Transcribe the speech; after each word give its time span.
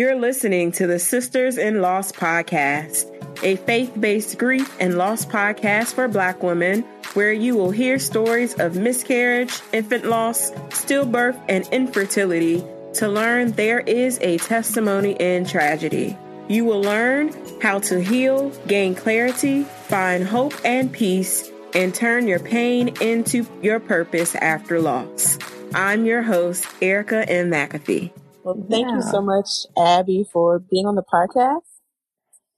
You're 0.00 0.18
listening 0.18 0.72
to 0.72 0.86
the 0.86 0.98
Sisters 0.98 1.58
in 1.58 1.82
Loss 1.82 2.12
podcast, 2.12 3.04
a 3.44 3.56
faith 3.56 3.92
based 4.00 4.38
grief 4.38 4.74
and 4.80 4.96
loss 4.96 5.26
podcast 5.26 5.92
for 5.92 6.08
Black 6.08 6.42
women, 6.42 6.84
where 7.12 7.34
you 7.34 7.54
will 7.54 7.70
hear 7.70 7.98
stories 7.98 8.54
of 8.58 8.76
miscarriage, 8.76 9.60
infant 9.74 10.06
loss, 10.06 10.52
stillbirth, 10.70 11.38
and 11.50 11.68
infertility 11.68 12.64
to 12.94 13.08
learn 13.08 13.52
there 13.52 13.80
is 13.80 14.18
a 14.22 14.38
testimony 14.38 15.16
in 15.20 15.44
tragedy. 15.44 16.16
You 16.48 16.64
will 16.64 16.80
learn 16.80 17.34
how 17.60 17.80
to 17.80 18.00
heal, 18.00 18.48
gain 18.66 18.94
clarity, 18.94 19.64
find 19.64 20.24
hope 20.24 20.54
and 20.64 20.90
peace, 20.90 21.50
and 21.74 21.94
turn 21.94 22.26
your 22.26 22.40
pain 22.40 22.96
into 23.02 23.46
your 23.60 23.80
purpose 23.80 24.34
after 24.34 24.80
loss. 24.80 25.36
I'm 25.74 26.06
your 26.06 26.22
host, 26.22 26.66
Erica 26.80 27.28
M. 27.28 27.50
McAfee. 27.50 28.12
Well, 28.42 28.66
thank 28.70 28.88
yeah. 28.88 28.96
you 28.96 29.02
so 29.02 29.20
much, 29.20 29.48
Abby, 29.76 30.24
for 30.32 30.58
being 30.58 30.86
on 30.86 30.94
the 30.94 31.02
podcast. 31.02 31.60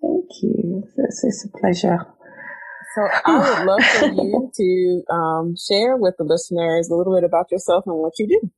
Thank 0.01 0.31
you. 0.43 0.85
It's, 0.97 1.25
it's 1.25 1.45
a 1.45 1.59
pleasure. 1.59 2.07
So 2.95 3.09
I 3.25 3.39
would 3.39 3.67
love 3.67 3.85
for 3.85 4.07
you 4.07 4.51
to 4.55 5.15
um, 5.15 5.55
share 5.57 5.97
with 5.97 6.15
the 6.19 6.25
listeners 6.25 6.89
a 6.89 6.95
little 6.95 7.15
bit 7.15 7.25
about 7.25 7.51
yourself 7.51 7.85
and 7.87 7.97
what 7.97 8.13
you 8.19 8.29
do. 8.29 8.51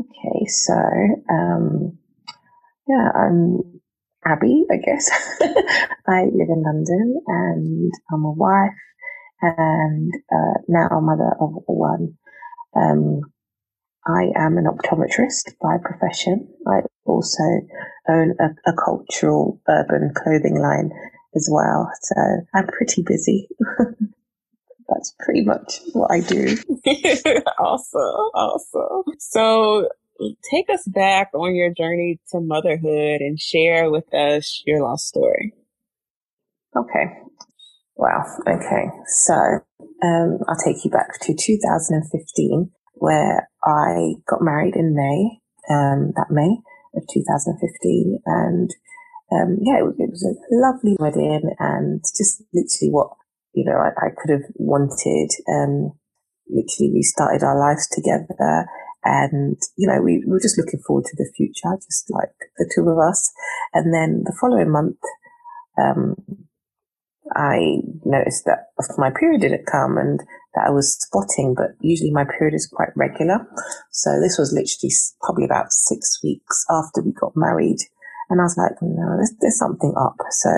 Okay, 0.00 0.46
so 0.46 0.74
um, 1.30 1.98
yeah, 2.88 3.10
I'm 3.14 3.80
Abby, 4.26 4.64
I 4.70 4.76
guess. 4.76 5.10
I 6.08 6.24
live 6.24 6.48
in 6.48 6.62
London 6.64 7.20
and 7.26 7.92
I'm 8.12 8.24
a 8.24 8.32
wife 8.32 8.72
and 9.40 10.12
uh, 10.32 10.60
now 10.68 10.88
a 10.88 11.00
mother 11.00 11.32
of 11.40 11.50
one. 11.66 12.14
Um, 12.76 13.20
I 14.06 14.30
am 14.36 14.58
an 14.58 14.66
optometrist 14.66 15.54
by 15.62 15.78
profession. 15.82 16.48
I 16.66 16.80
also 17.06 17.42
own 18.08 18.34
a, 18.38 18.70
a 18.70 18.74
cultural 18.74 19.60
urban 19.68 20.12
clothing 20.14 20.60
line 20.60 20.90
as 21.34 21.48
well. 21.50 21.90
So 22.02 22.14
I'm 22.54 22.66
pretty 22.66 23.02
busy. 23.02 23.48
That's 24.88 25.14
pretty 25.18 25.42
much 25.42 25.80
what 25.92 26.10
I 26.10 26.20
do. 26.20 26.56
awesome. 27.58 28.30
Awesome. 28.34 29.14
So 29.18 29.88
take 30.50 30.68
us 30.68 30.86
back 30.86 31.30
on 31.34 31.54
your 31.54 31.72
journey 31.72 32.20
to 32.30 32.40
motherhood 32.40 33.20
and 33.20 33.40
share 33.40 33.90
with 33.90 34.12
us 34.12 34.62
your 34.66 34.82
lost 34.82 35.06
story. 35.06 35.54
Okay. 36.76 37.06
Wow. 37.96 38.24
Okay. 38.46 38.90
So, 39.06 39.34
um, 39.34 40.38
I'll 40.48 40.58
take 40.62 40.84
you 40.84 40.90
back 40.90 41.20
to 41.22 41.34
2015 41.34 42.70
where 42.94 43.48
I 43.64 44.14
got 44.28 44.42
married 44.42 44.76
in 44.76 44.94
May, 44.94 45.40
um, 45.70 46.12
that 46.16 46.30
May 46.30 46.58
of 46.96 47.02
2015. 47.12 48.20
And, 48.24 48.70
um, 49.32 49.58
yeah, 49.62 49.78
it 49.78 49.84
was, 49.84 49.94
it 49.98 50.10
was, 50.10 50.24
a 50.24 50.34
lovely 50.50 50.96
wedding 50.98 51.54
and 51.58 52.02
just 52.16 52.42
literally 52.52 52.90
what, 52.90 53.10
you 53.52 53.64
know, 53.64 53.76
I, 53.76 53.90
I 54.06 54.08
could 54.16 54.30
have 54.30 54.48
wanted. 54.56 55.30
Um, 55.48 55.92
literally 56.48 56.92
we 56.92 57.02
started 57.02 57.42
our 57.42 57.58
lives 57.58 57.88
together 57.88 58.66
and, 59.04 59.56
you 59.76 59.88
know, 59.88 60.00
we, 60.00 60.22
we 60.24 60.32
were 60.32 60.40
just 60.40 60.58
looking 60.58 60.80
forward 60.86 61.04
to 61.06 61.16
the 61.16 61.30
future, 61.36 61.76
just 61.84 62.10
like 62.10 62.32
the 62.56 62.70
two 62.74 62.88
of 62.88 62.98
us. 62.98 63.32
And 63.72 63.92
then 63.92 64.22
the 64.24 64.36
following 64.40 64.70
month, 64.70 64.96
um, 65.78 66.16
I 67.34 67.80
noticed 68.04 68.44
that 68.46 68.70
my 68.96 69.10
period 69.10 69.42
didn't 69.42 69.66
come 69.70 69.98
and 69.98 70.20
that 70.54 70.66
I 70.66 70.70
was 70.70 70.96
spotting, 70.98 71.54
but 71.54 71.74
usually 71.80 72.10
my 72.10 72.24
period 72.24 72.54
is 72.54 72.70
quite 72.70 72.94
regular. 72.96 73.46
So 73.90 74.20
this 74.20 74.38
was 74.38 74.52
literally 74.52 74.92
probably 75.20 75.44
about 75.44 75.72
six 75.72 76.20
weeks 76.22 76.64
after 76.70 77.02
we 77.02 77.12
got 77.12 77.32
married. 77.36 77.78
And 78.30 78.40
I 78.40 78.44
was 78.44 78.56
like, 78.56 78.72
no, 78.80 79.16
there's, 79.16 79.34
there's 79.40 79.58
something 79.58 79.94
up. 79.98 80.16
So 80.30 80.50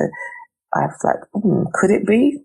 I 0.75 0.87
was 0.87 1.03
like, 1.03 1.23
mm, 1.35 1.73
could 1.73 1.91
it 1.91 2.07
be? 2.07 2.39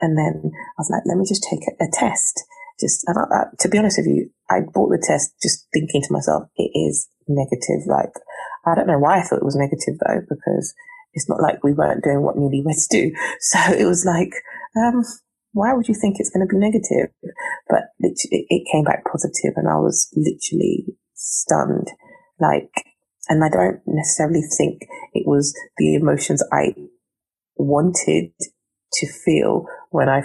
And 0.00 0.16
then 0.16 0.52
I 0.52 0.78
was 0.78 0.90
like, 0.90 1.02
let 1.06 1.18
me 1.18 1.24
just 1.26 1.46
take 1.48 1.60
a, 1.66 1.84
a 1.84 1.88
test. 1.92 2.44
Just, 2.78 3.02
and 3.08 3.18
I, 3.18 3.44
to 3.58 3.68
be 3.68 3.78
honest 3.78 3.98
with 3.98 4.06
you, 4.06 4.30
I 4.50 4.60
bought 4.60 4.90
the 4.90 5.02
test 5.04 5.32
just 5.42 5.66
thinking 5.72 6.02
to 6.02 6.12
myself, 6.12 6.44
it 6.56 6.70
is 6.74 7.08
negative. 7.26 7.86
Like, 7.86 8.12
I 8.66 8.74
don't 8.74 8.86
know 8.86 8.98
why 8.98 9.18
I 9.18 9.22
thought 9.22 9.40
it 9.40 9.44
was 9.44 9.56
negative 9.56 9.98
though, 10.06 10.20
because 10.28 10.74
it's 11.14 11.28
not 11.28 11.42
like 11.42 11.64
we 11.64 11.72
weren't 11.72 12.04
doing 12.04 12.22
what 12.22 12.36
newlyweds 12.36 12.86
do. 12.88 13.12
So 13.40 13.58
it 13.72 13.86
was 13.86 14.04
like, 14.04 14.34
um, 14.76 15.02
why 15.52 15.72
would 15.72 15.88
you 15.88 15.94
think 15.94 16.16
it's 16.18 16.30
going 16.30 16.46
to 16.46 16.52
be 16.52 16.58
negative? 16.58 17.12
But 17.68 17.90
it, 18.00 18.18
it 18.30 18.68
came 18.72 18.84
back 18.84 19.04
positive 19.10 19.54
and 19.56 19.68
I 19.68 19.76
was 19.76 20.08
literally 20.14 20.86
stunned. 21.14 21.88
Like, 22.40 22.70
and 23.28 23.44
I 23.44 23.48
don't 23.48 23.80
necessarily 23.86 24.42
think 24.56 24.82
it 25.12 25.26
was 25.26 25.54
the 25.76 25.94
emotions 25.94 26.42
I 26.52 26.74
wanted 27.56 28.32
to 28.92 29.06
feel 29.24 29.66
when 29.90 30.08
I 30.08 30.22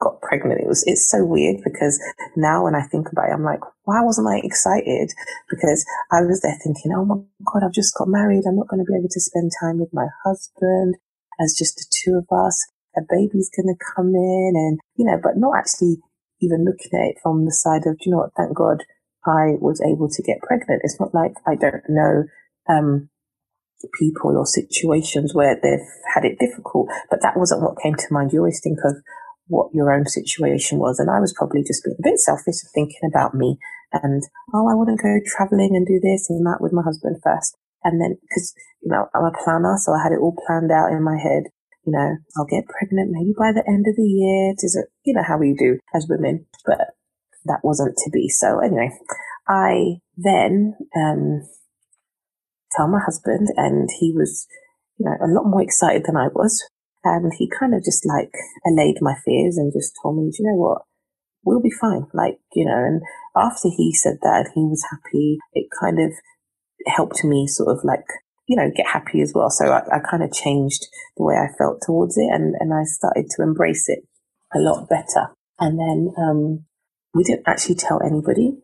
got 0.00 0.20
pregnant. 0.20 0.60
It 0.60 0.68
was, 0.68 0.84
it's 0.86 1.10
so 1.10 1.24
weird 1.24 1.62
because 1.64 2.00
now 2.36 2.64
when 2.64 2.74
I 2.74 2.86
think 2.86 3.08
about 3.10 3.28
it, 3.28 3.34
I'm 3.34 3.44
like, 3.44 3.60
why 3.84 4.02
wasn't 4.02 4.28
I 4.28 4.40
excited? 4.44 5.12
Because 5.48 5.84
I 6.10 6.22
was 6.22 6.40
there 6.42 6.56
thinking, 6.62 6.92
oh 6.96 7.04
my 7.04 7.16
God, 7.44 7.64
I've 7.64 7.74
just 7.74 7.94
got 7.96 8.08
married. 8.08 8.44
I'm 8.46 8.56
not 8.56 8.68
going 8.68 8.80
to 8.80 8.90
be 8.90 8.96
able 8.96 9.08
to 9.10 9.20
spend 9.20 9.50
time 9.60 9.78
with 9.78 9.90
my 9.92 10.06
husband 10.24 10.96
as 11.40 11.54
just 11.56 11.76
the 11.76 11.86
two 11.90 12.18
of 12.18 12.26
us. 12.36 12.66
A 12.96 13.02
baby's 13.08 13.50
going 13.54 13.68
to 13.68 13.84
come 13.94 14.14
in 14.14 14.52
and, 14.54 14.78
you 14.96 15.04
know, 15.04 15.18
but 15.22 15.36
not 15.36 15.56
actually 15.56 15.96
even 16.40 16.64
looking 16.64 16.92
at 16.92 17.10
it 17.10 17.16
from 17.22 17.44
the 17.44 17.52
side 17.52 17.86
of, 17.86 17.98
do 17.98 18.04
you 18.06 18.12
know 18.12 18.24
what, 18.24 18.34
thank 18.36 18.56
God 18.56 18.84
I 19.26 19.56
was 19.60 19.80
able 19.80 20.08
to 20.08 20.22
get 20.22 20.40
pregnant. 20.42 20.82
It's 20.84 21.00
not 21.00 21.14
like 21.14 21.34
I 21.46 21.56
don't 21.56 21.84
know, 21.88 22.24
um, 22.68 23.08
people 23.98 24.36
or 24.36 24.46
situations 24.46 25.34
where 25.34 25.54
they've 25.54 25.86
had 26.14 26.24
it 26.24 26.38
difficult, 26.38 26.88
but 27.10 27.20
that 27.22 27.36
wasn't 27.36 27.62
what 27.62 27.80
came 27.82 27.94
to 27.94 28.12
mind. 28.12 28.32
You 28.32 28.40
always 28.40 28.60
think 28.62 28.78
of 28.84 28.96
what 29.48 29.70
your 29.72 29.92
own 29.92 30.06
situation 30.06 30.78
was. 30.78 30.98
And 30.98 31.10
I 31.10 31.20
was 31.20 31.34
probably 31.36 31.62
just 31.62 31.84
being 31.84 31.96
a 31.98 32.08
bit 32.08 32.18
selfish 32.18 32.64
and 32.64 32.72
thinking 32.74 33.08
about 33.08 33.34
me 33.34 33.58
and, 33.92 34.22
oh, 34.54 34.68
I 34.68 34.74
want 34.74 34.90
to 34.90 35.02
go 35.02 35.20
traveling 35.24 35.76
and 35.76 35.86
do 35.86 36.00
this 36.02 36.28
and 36.28 36.44
that 36.46 36.60
with 36.60 36.72
my 36.72 36.82
husband 36.82 37.18
first. 37.22 37.56
And 37.84 38.00
then, 38.00 38.18
cause, 38.34 38.52
you 38.82 38.90
know, 38.90 39.06
I'm 39.14 39.24
a 39.24 39.32
planner, 39.44 39.76
so 39.78 39.92
I 39.92 40.02
had 40.02 40.12
it 40.12 40.20
all 40.20 40.34
planned 40.46 40.72
out 40.72 40.90
in 40.90 41.04
my 41.04 41.16
head. 41.18 41.44
You 41.86 41.92
know, 41.92 42.16
I'll 42.36 42.50
get 42.50 42.66
pregnant 42.66 43.10
maybe 43.12 43.32
by 43.38 43.52
the 43.52 43.64
end 43.66 43.86
of 43.88 43.94
the 43.94 44.02
year. 44.02 44.54
Is 44.58 44.74
it, 44.74 44.90
you 45.04 45.14
know, 45.14 45.22
how 45.22 45.38
we 45.38 45.54
do 45.56 45.78
as 45.94 46.06
women, 46.08 46.46
but 46.66 46.78
that 47.44 47.60
wasn't 47.62 47.96
to 47.96 48.10
be. 48.10 48.28
So 48.28 48.58
anyway, 48.58 48.90
I 49.48 50.02
then, 50.16 50.74
um, 50.96 51.48
tell 52.76 52.88
my 52.88 53.00
husband 53.04 53.48
and 53.56 53.88
he 54.00 54.12
was, 54.12 54.46
you 54.98 55.06
know, 55.06 55.16
a 55.22 55.30
lot 55.30 55.48
more 55.48 55.62
excited 55.62 56.02
than 56.04 56.16
I 56.16 56.28
was. 56.28 56.62
And 57.04 57.32
he 57.38 57.48
kind 57.48 57.74
of 57.74 57.84
just 57.84 58.04
like 58.04 58.32
allayed 58.66 58.98
my 59.00 59.14
fears 59.24 59.56
and 59.56 59.72
just 59.72 59.94
told 60.02 60.16
me, 60.16 60.30
do 60.30 60.42
you 60.42 60.50
know 60.50 60.56
what? 60.56 60.82
We'll 61.44 61.62
be 61.62 61.70
fine. 61.70 62.06
Like, 62.12 62.40
you 62.52 62.64
know, 62.66 62.76
and 62.76 63.00
after 63.36 63.68
he 63.68 63.94
said 63.94 64.18
that, 64.22 64.50
he 64.54 64.62
was 64.62 64.84
happy. 64.90 65.38
It 65.52 65.68
kind 65.80 66.00
of 66.00 66.10
helped 66.86 67.22
me 67.22 67.46
sort 67.46 67.68
of 67.68 67.84
like, 67.84 68.04
you 68.46 68.56
know, 68.56 68.70
get 68.74 68.86
happy 68.86 69.20
as 69.20 69.32
well. 69.34 69.50
So 69.50 69.66
I, 69.66 69.82
I 69.92 69.98
kind 69.98 70.22
of 70.22 70.32
changed 70.32 70.86
the 71.16 71.24
way 71.24 71.34
I 71.34 71.54
felt 71.58 71.82
towards 71.84 72.16
it 72.16 72.28
and, 72.32 72.54
and 72.60 72.72
I 72.72 72.84
started 72.84 73.26
to 73.30 73.42
embrace 73.42 73.88
it 73.88 74.00
a 74.54 74.58
lot 74.58 74.88
better. 74.88 75.34
And 75.58 75.78
then, 75.78 76.12
um, 76.18 76.64
we 77.14 77.24
didn't 77.24 77.48
actually 77.48 77.76
tell 77.76 78.00
anybody 78.04 78.58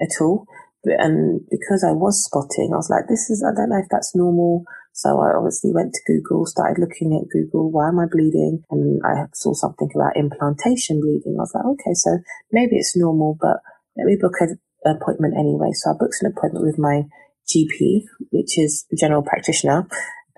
at 0.00 0.20
all. 0.20 0.46
But, 0.84 1.00
and 1.00 1.40
because 1.50 1.84
I 1.84 1.92
was 1.92 2.24
spotting, 2.24 2.70
I 2.72 2.76
was 2.78 2.88
like, 2.88 3.08
this 3.08 3.28
is, 3.28 3.42
I 3.42 3.50
don't 3.54 3.70
know 3.70 3.82
if 3.82 3.90
that's 3.90 4.14
normal. 4.14 4.64
So 4.94 5.20
I 5.20 5.34
obviously 5.36 5.70
went 5.74 5.92
to 5.94 6.06
Google, 6.06 6.46
started 6.46 6.80
looking 6.80 7.14
at 7.14 7.30
Google, 7.30 7.70
why 7.70 7.88
am 7.88 7.98
I 7.98 8.06
bleeding? 8.10 8.62
And 8.70 9.00
I 9.04 9.26
saw 9.34 9.52
something 9.54 9.90
about 9.94 10.16
implantation 10.16 11.00
bleeding. 11.00 11.36
I 11.38 11.42
was 11.46 11.54
like, 11.54 11.66
okay, 11.78 11.94
so 11.94 12.18
maybe 12.50 12.76
it's 12.76 12.96
normal, 12.96 13.36
but 13.40 13.58
let 13.96 14.06
me 14.06 14.16
book 14.20 14.34
an 14.40 14.58
appointment 14.86 15.34
anyway. 15.38 15.70
So 15.74 15.90
I 15.90 15.98
booked 15.98 16.18
an 16.22 16.32
appointment 16.34 16.66
with 16.66 16.78
my 16.78 17.02
GP, 17.48 18.04
which 18.30 18.58
is 18.58 18.86
general 18.98 19.22
practitioner, 19.22 19.86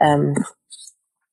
um, 0.00 0.34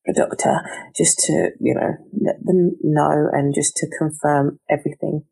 a 0.08 0.12
doctor, 0.12 0.60
just 0.96 1.18
to, 1.26 1.50
you 1.60 1.74
know, 1.74 1.94
let 2.20 2.36
them 2.44 2.76
know 2.82 3.28
and 3.32 3.54
just 3.54 3.76
to 3.76 3.86
confirm 3.98 4.58
everything. 4.70 5.24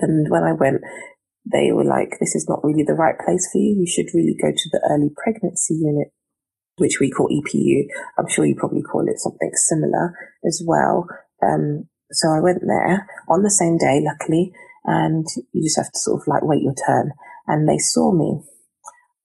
And 0.00 0.28
when 0.30 0.42
I 0.42 0.52
went, 0.52 0.82
they 1.50 1.72
were 1.72 1.84
like, 1.84 2.18
this 2.20 2.34
is 2.34 2.46
not 2.48 2.62
really 2.62 2.84
the 2.84 2.94
right 2.94 3.18
place 3.18 3.48
for 3.50 3.58
you. 3.58 3.80
You 3.80 3.86
should 3.86 4.14
really 4.14 4.36
go 4.40 4.50
to 4.50 4.68
the 4.70 4.86
early 4.90 5.10
pregnancy 5.16 5.74
unit, 5.74 6.08
which 6.76 6.98
we 7.00 7.10
call 7.10 7.28
EPU. 7.28 7.86
I'm 8.18 8.28
sure 8.28 8.44
you 8.44 8.54
probably 8.56 8.82
call 8.82 9.06
it 9.08 9.18
something 9.18 9.50
similar 9.54 10.14
as 10.46 10.62
well. 10.66 11.06
Um, 11.42 11.88
so 12.10 12.28
I 12.28 12.40
went 12.40 12.62
there 12.66 13.06
on 13.28 13.42
the 13.42 13.50
same 13.50 13.78
day, 13.78 14.02
luckily, 14.04 14.52
and 14.84 15.26
you 15.52 15.62
just 15.62 15.76
have 15.76 15.92
to 15.92 15.98
sort 15.98 16.22
of 16.22 16.28
like 16.28 16.42
wait 16.42 16.62
your 16.62 16.74
turn. 16.86 17.12
And 17.46 17.68
they 17.68 17.78
saw 17.78 18.12
me, 18.12 18.40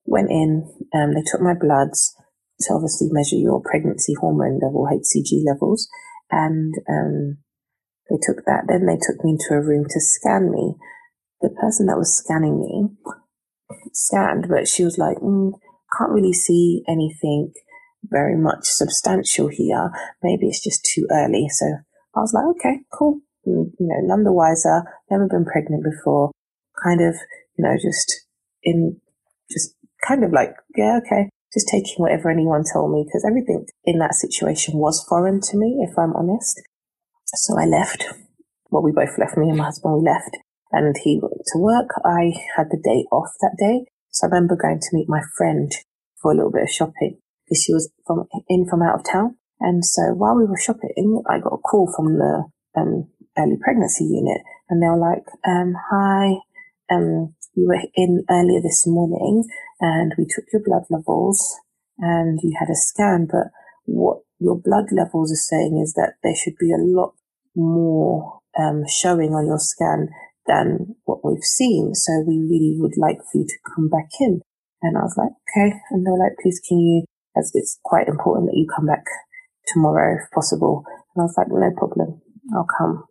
went 0.05 0.29
in, 0.29 0.69
um, 0.93 1.13
they 1.13 1.23
took 1.25 1.41
my 1.41 1.53
bloods 1.53 2.15
to 2.61 2.73
obviously 2.73 3.07
measure 3.11 3.35
your 3.35 3.61
pregnancy 3.61 4.13
hormone 4.19 4.59
level, 4.61 4.87
HCG 4.91 5.43
levels, 5.45 5.87
and 6.31 6.73
um, 6.89 7.37
they 8.09 8.17
took 8.21 8.45
that. 8.45 8.65
Then 8.67 8.85
they 8.85 8.97
took 8.97 9.23
me 9.23 9.31
into 9.31 9.53
a 9.53 9.61
room 9.61 9.85
to 9.89 9.99
scan 9.99 10.51
me. 10.51 10.75
The 11.41 11.49
person 11.49 11.87
that 11.87 11.97
was 11.97 12.15
scanning 12.15 12.61
me 12.61 12.89
scanned, 13.91 14.47
but 14.49 14.67
she 14.67 14.83
was 14.83 14.97
like, 14.97 15.17
mm, 15.17 15.51
"Can't 15.97 16.11
really 16.11 16.33
see 16.33 16.83
anything 16.87 17.51
very 18.03 18.37
much 18.37 18.65
substantial 18.65 19.47
here. 19.49 19.91
Maybe 20.21 20.47
it's 20.47 20.63
just 20.63 20.85
too 20.85 21.05
early." 21.11 21.47
So 21.49 21.65
I 22.15 22.19
was 22.19 22.33
like, 22.33 22.45
"Okay, 22.55 22.79
cool." 22.93 23.21
you 23.45 23.73
know, 23.79 23.99
none 24.03 24.23
the 24.23 24.31
wiser, 24.31 24.83
never 25.09 25.27
been 25.27 25.45
pregnant 25.45 25.83
before, 25.83 26.31
kind 26.81 27.01
of, 27.01 27.15
you 27.57 27.65
know, 27.65 27.75
just 27.75 28.25
in, 28.63 28.99
just 29.51 29.75
kind 30.05 30.23
of 30.23 30.31
like, 30.31 30.55
yeah, 30.75 30.99
okay, 31.03 31.29
just 31.53 31.67
taking 31.67 31.95
whatever 31.97 32.29
anyone 32.29 32.63
told 32.63 32.91
me 32.91 33.05
because 33.05 33.25
everything 33.25 33.65
in 33.85 33.99
that 33.99 34.15
situation 34.15 34.77
was 34.77 35.05
foreign 35.07 35.39
to 35.41 35.57
me, 35.57 35.85
if 35.87 35.97
I'm 35.97 36.15
honest. 36.15 36.61
So 37.25 37.57
I 37.57 37.65
left. 37.65 38.05
Well, 38.69 38.83
we 38.83 38.91
both 38.91 39.17
left. 39.17 39.37
Me 39.37 39.49
and 39.49 39.57
my 39.57 39.65
husband, 39.65 39.95
we 39.97 40.09
left. 40.09 40.37
And 40.71 40.95
he 41.03 41.19
went 41.21 41.33
to 41.53 41.59
work. 41.59 41.89
I 42.03 42.33
had 42.57 42.67
the 42.69 42.81
day 42.83 43.05
off 43.11 43.29
that 43.41 43.55
day. 43.59 43.85
So 44.09 44.25
I 44.25 44.29
remember 44.29 44.55
going 44.55 44.79
to 44.79 44.95
meet 44.95 45.09
my 45.09 45.21
friend 45.37 45.71
for 46.21 46.31
a 46.31 46.35
little 46.35 46.51
bit 46.51 46.63
of 46.63 46.69
shopping 46.69 47.19
because 47.45 47.63
she 47.63 47.73
was 47.73 47.91
from 48.05 48.25
in 48.49 48.65
from 48.69 48.81
out 48.81 48.99
of 48.99 49.05
town. 49.05 49.37
And 49.59 49.85
so 49.85 50.13
while 50.13 50.35
we 50.35 50.45
were 50.45 50.57
shopping, 50.57 51.21
I 51.29 51.39
got 51.39 51.53
a 51.53 51.57
call 51.57 51.91
from 51.95 52.17
the 52.17 52.45
um, 52.75 53.09
early 53.37 53.57
pregnancy 53.63 54.05
unit, 54.05 54.41
and 54.69 54.81
they 54.81 54.87
were 54.87 54.97
like, 54.97 55.25
um, 55.47 55.73
"Hi, 55.89 56.35
um, 56.91 57.35
you 57.55 57.67
were 57.67 57.81
in 57.95 58.25
earlier 58.29 58.61
this 58.61 58.85
morning, 58.87 59.45
and 59.83 60.15
we 60.17 60.23
took 60.23 60.47
your 60.55 60.63
blood 60.63 60.87
levels, 60.89 61.59
and 61.99 62.39
you 62.41 62.55
had 62.57 62.71
a 62.71 62.79
scan, 62.87 63.27
but 63.27 63.51
what 63.83 64.23
your 64.39 64.55
blood 64.55 64.87
levels 64.95 65.31
are 65.31 65.47
saying 65.51 65.79
is 65.83 65.93
that 65.93 66.15
there 66.23 66.35
should 66.35 66.55
be 66.57 66.71
a 66.71 66.79
lot 66.79 67.11
more 67.55 68.39
um, 68.57 68.87
showing 68.87 69.35
on 69.35 69.45
your 69.45 69.59
scan 69.59 70.07
than 70.47 70.95
what 71.03 71.19
we've 71.23 71.43
seen. 71.43 71.93
So 71.93 72.23
we 72.25 72.39
really 72.39 72.75
would 72.79 72.95
like 72.95 73.19
for 73.19 73.43
you 73.43 73.45
to 73.45 73.71
come 73.75 73.89
back 73.89 74.09
in." 74.19 74.39
And 74.81 74.97
I 74.97 75.03
was 75.03 75.17
like, 75.19 75.35
"Okay," 75.51 75.75
and 75.91 76.05
they 76.07 76.11
were 76.11 76.23
like, 76.23 76.39
"Please, 76.41 76.61
can 76.63 76.79
you?" 76.79 77.03
As 77.35 77.51
it's 77.55 77.79
quite 77.83 78.07
important 78.07 78.47
that 78.47 78.57
you 78.57 78.67
come 78.69 78.85
back 78.85 79.03
tomorrow 79.67 80.17
if 80.21 80.29
possible. 80.31 80.83
And 81.15 81.21
I 81.21 81.25
was 81.25 81.35
like, 81.37 81.47
no 81.49 81.71
problem. 81.77 82.21
I'll 82.55 82.67
come. 82.77 83.05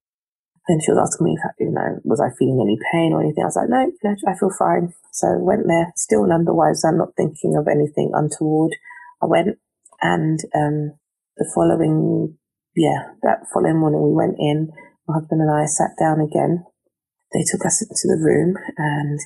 Then 0.68 0.78
she 0.78 0.92
was 0.94 1.02
asking 1.02 1.26
me, 1.26 1.38
you 1.58 1.74
know, 1.74 1.98
was 2.04 2.22
I 2.22 2.30
feeling 2.38 2.62
any 2.62 2.78
pain 2.94 3.12
or 3.12 3.20
anything? 3.20 3.42
I 3.42 3.50
was 3.50 3.58
like, 3.58 3.68
no, 3.68 3.82
no 3.82 4.14
I 4.30 4.38
feel 4.38 4.54
fine. 4.54 4.94
So 5.10 5.26
I 5.26 5.42
went 5.42 5.66
there, 5.66 5.90
still 5.96 6.26
none 6.26 6.44
the 6.44 6.54
wiser. 6.54 6.88
I'm 6.88 6.98
not 6.98 7.16
thinking 7.16 7.58
of 7.58 7.66
anything 7.66 8.12
untoward. 8.14 8.70
I 9.22 9.26
went 9.26 9.58
and, 10.00 10.38
um, 10.54 10.94
the 11.36 11.50
following, 11.54 12.38
yeah, 12.76 13.10
that 13.22 13.50
following 13.52 13.78
morning 13.78 14.06
we 14.06 14.14
went 14.14 14.36
in. 14.38 14.70
My 15.08 15.18
husband 15.18 15.42
and 15.42 15.50
I 15.50 15.66
sat 15.66 15.98
down 15.98 16.20
again. 16.20 16.62
They 17.34 17.42
took 17.42 17.66
us 17.66 17.82
into 17.82 18.06
the 18.06 18.22
room 18.22 18.54
and, 18.78 19.18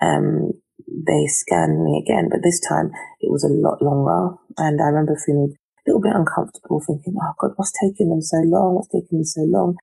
um, 0.00 0.52
they 0.88 1.26
scanned 1.26 1.84
me 1.84 2.00
again, 2.00 2.28
but 2.30 2.40
this 2.42 2.60
time 2.60 2.92
it 3.20 3.30
was 3.30 3.44
a 3.44 3.52
lot 3.52 3.82
longer. 3.82 4.36
And 4.56 4.80
I 4.80 4.88
remember 4.88 5.20
feeling 5.20 5.52
a 5.52 5.82
little 5.84 6.00
bit 6.00 6.16
uncomfortable, 6.16 6.80
thinking, 6.80 7.14
oh 7.20 7.34
God, 7.38 7.52
what's 7.56 7.72
taking 7.76 8.08
them 8.08 8.22
so 8.22 8.38
long? 8.44 8.76
What's 8.76 8.88
taking 8.88 9.18
them 9.18 9.24
so 9.24 9.42
long? 9.42 9.76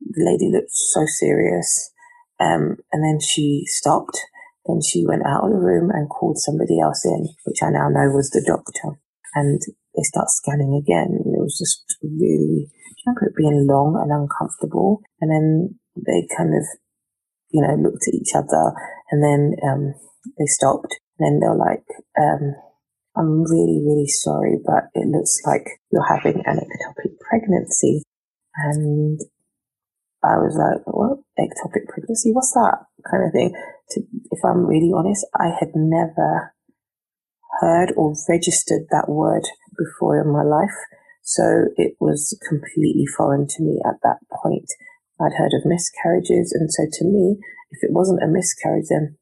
The 0.00 0.24
lady 0.24 0.50
looked 0.52 0.72
so 0.72 1.04
serious. 1.06 1.92
Um, 2.40 2.76
and 2.92 3.02
then 3.02 3.18
she 3.20 3.64
stopped. 3.66 4.18
Then 4.66 4.80
she 4.84 5.06
went 5.06 5.26
out 5.26 5.44
of 5.44 5.50
the 5.50 5.58
room 5.58 5.90
and 5.90 6.08
called 6.08 6.38
somebody 6.38 6.80
else 6.80 7.04
in, 7.04 7.28
which 7.44 7.62
I 7.62 7.70
now 7.70 7.88
know 7.88 8.12
was 8.12 8.30
the 8.30 8.44
doctor. 8.44 9.00
And 9.34 9.60
they 9.96 10.02
start 10.02 10.28
scanning 10.30 10.76
again. 10.76 11.18
And 11.24 11.34
it 11.34 11.42
was 11.42 11.58
just 11.58 11.82
really, 12.02 12.68
I 12.68 13.10
remember 13.10 13.26
it 13.26 13.36
being 13.36 13.66
long 13.66 13.98
and 13.98 14.12
uncomfortable. 14.12 15.02
And 15.20 15.30
then 15.30 15.78
they 15.96 16.28
kind 16.36 16.54
of, 16.54 16.64
you 17.50 17.62
know, 17.62 17.74
looked 17.74 18.06
at 18.06 18.14
each 18.14 18.34
other 18.34 18.72
and 19.10 19.24
then, 19.24 19.56
um, 19.66 19.94
they 20.38 20.46
stopped. 20.46 21.00
And 21.18 21.26
then 21.26 21.40
they're 21.40 21.56
like, 21.56 21.86
um, 22.20 22.54
I'm 23.16 23.42
really, 23.42 23.82
really 23.82 24.06
sorry, 24.06 24.58
but 24.64 24.92
it 24.94 25.08
looks 25.08 25.40
like 25.44 25.66
you're 25.90 26.06
having 26.06 26.42
an 26.46 26.60
ectopic 26.60 27.18
pregnancy. 27.18 28.04
And 28.54 29.20
I 30.24 30.36
was 30.38 30.58
like, 30.58 30.82
what? 30.86 31.18
Ectopic 31.38 31.86
pregnancy? 31.88 32.32
What's 32.32 32.52
that? 32.52 32.84
Kind 33.10 33.24
of 33.26 33.32
thing. 33.32 33.54
To, 33.90 34.02
if 34.30 34.40
I'm 34.44 34.66
really 34.66 34.92
honest, 34.94 35.26
I 35.38 35.54
had 35.58 35.70
never 35.74 36.54
heard 37.60 37.92
or 37.96 38.14
registered 38.28 38.86
that 38.90 39.08
word 39.08 39.46
before 39.78 40.20
in 40.20 40.32
my 40.32 40.42
life. 40.42 40.74
So 41.22 41.68
it 41.76 41.94
was 42.00 42.36
completely 42.48 43.06
foreign 43.06 43.46
to 43.46 43.62
me 43.62 43.80
at 43.86 44.00
that 44.02 44.18
point. 44.42 44.66
I'd 45.20 45.36
heard 45.36 45.52
of 45.54 45.66
miscarriages. 45.66 46.52
And 46.52 46.72
so 46.72 46.84
to 46.90 47.04
me, 47.04 47.38
if 47.70 47.82
it 47.82 47.92
wasn't 47.92 48.22
a 48.22 48.26
miscarriage, 48.26 48.86
then 48.90 49.16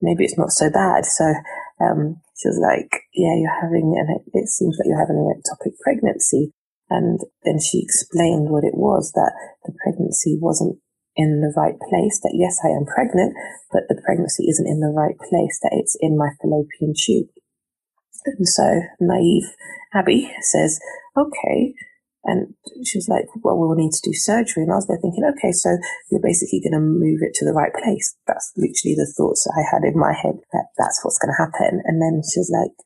maybe 0.00 0.24
it's 0.24 0.38
not 0.38 0.50
so 0.50 0.70
bad. 0.70 1.04
So, 1.04 1.34
um, 1.80 2.20
she 2.36 2.48
was 2.48 2.58
like, 2.58 3.06
yeah, 3.14 3.34
you're 3.38 3.60
having 3.62 3.94
an, 3.98 4.18
it 4.34 4.48
seems 4.48 4.76
like 4.78 4.86
you're 4.86 4.98
having 4.98 5.18
an 5.18 5.30
ectopic 5.34 5.78
pregnancy. 5.82 6.52
And 6.92 7.20
then 7.42 7.56
she 7.56 7.80
explained 7.80 8.52
what 8.52 8.68
it 8.68 8.76
was 8.76 9.12
that 9.16 9.32
the 9.64 9.72
pregnancy 9.80 10.36
wasn't 10.36 10.76
in 11.16 11.40
the 11.40 11.52
right 11.56 11.80
place, 11.88 12.20
that 12.20 12.36
yes, 12.36 12.60
I 12.60 12.68
am 12.68 12.84
pregnant, 12.84 13.32
but 13.72 13.88
the 13.88 14.00
pregnancy 14.04 14.44
isn't 14.44 14.68
in 14.68 14.80
the 14.80 14.92
right 14.92 15.16
place, 15.16 15.56
that 15.64 15.72
it's 15.72 15.96
in 16.00 16.20
my 16.20 16.36
fallopian 16.40 16.92
tube. 16.92 17.32
And 18.24 18.46
so 18.46 18.80
naive 19.00 19.48
Abby 19.94 20.30
says, 20.40 20.80
okay. 21.16 21.74
And 22.24 22.54
she 22.84 22.98
was 22.98 23.08
like, 23.08 23.26
well, 23.42 23.58
we'll 23.58 23.74
need 23.74 23.92
to 23.92 24.04
do 24.04 24.14
surgery. 24.14 24.62
And 24.62 24.72
I 24.72 24.76
was 24.76 24.86
there 24.86 25.00
thinking, 25.00 25.26
okay, 25.32 25.50
so 25.50 25.74
you're 26.10 26.22
basically 26.22 26.62
going 26.62 26.78
to 26.78 26.84
move 26.84 27.18
it 27.20 27.34
to 27.40 27.44
the 27.44 27.56
right 27.56 27.72
place. 27.72 28.14
That's 28.28 28.52
literally 28.54 28.94
the 28.94 29.10
thoughts 29.16 29.48
I 29.50 29.64
had 29.64 29.82
in 29.82 29.98
my 29.98 30.14
head 30.14 30.38
that 30.52 30.70
that's 30.78 31.00
what's 31.02 31.18
going 31.18 31.34
to 31.34 31.42
happen. 31.42 31.82
And 31.84 31.98
then 32.00 32.22
she 32.22 32.38
was 32.38 32.52
like, 32.52 32.76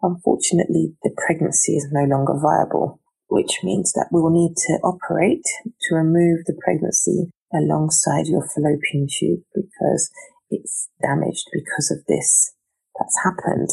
unfortunately, 0.00 0.94
the 1.02 1.16
pregnancy 1.16 1.74
is 1.74 1.88
no 1.90 2.06
longer 2.06 2.38
viable 2.38 3.02
which 3.28 3.60
means 3.62 3.92
that 3.92 4.08
we 4.12 4.20
will 4.20 4.30
need 4.30 4.56
to 4.56 4.74
operate 4.84 5.44
to 5.64 5.94
remove 5.94 6.44
the 6.46 6.58
pregnancy 6.62 7.30
alongside 7.52 8.26
your 8.26 8.46
fallopian 8.54 9.06
tube 9.08 9.40
because 9.54 10.10
it's 10.50 10.88
damaged 11.02 11.46
because 11.52 11.90
of 11.90 12.04
this 12.06 12.54
that's 12.98 13.18
happened. 13.24 13.68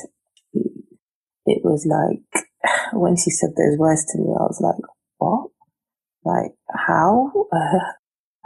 It 1.45 1.61
was 1.63 1.85
like, 1.85 2.45
when 2.93 3.15
she 3.15 3.29
said 3.29 3.51
those 3.55 3.77
words 3.77 4.05
to 4.11 4.19
me, 4.19 4.29
I 4.29 4.43
was 4.43 4.61
like, 4.61 4.81
what? 5.17 5.49
Like, 6.23 6.51
how? 6.73 7.31
Uh, 7.51 7.79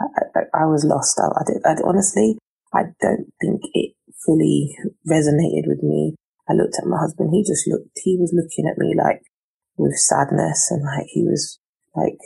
I, 0.00 0.04
I, 0.36 0.62
I, 0.62 0.66
was 0.66 0.84
lost. 0.84 1.18
I, 1.18 1.68
I, 1.68 1.72
I 1.72 1.76
honestly, 1.84 2.36
I 2.74 2.82
don't 3.00 3.32
think 3.40 3.62
it 3.72 3.94
fully 4.26 4.76
resonated 5.08 5.66
with 5.66 5.82
me. 5.82 6.14
I 6.48 6.52
looked 6.52 6.76
at 6.78 6.86
my 6.86 6.98
husband. 6.98 7.30
He 7.32 7.42
just 7.42 7.66
looked, 7.66 7.88
he 7.96 8.16
was 8.20 8.32
looking 8.36 8.70
at 8.70 8.78
me 8.78 8.94
like, 8.96 9.22
with 9.76 9.96
sadness 9.96 10.68
and 10.70 10.82
like 10.84 11.06
he 11.08 11.22
was 11.24 11.58
like, 11.94 12.18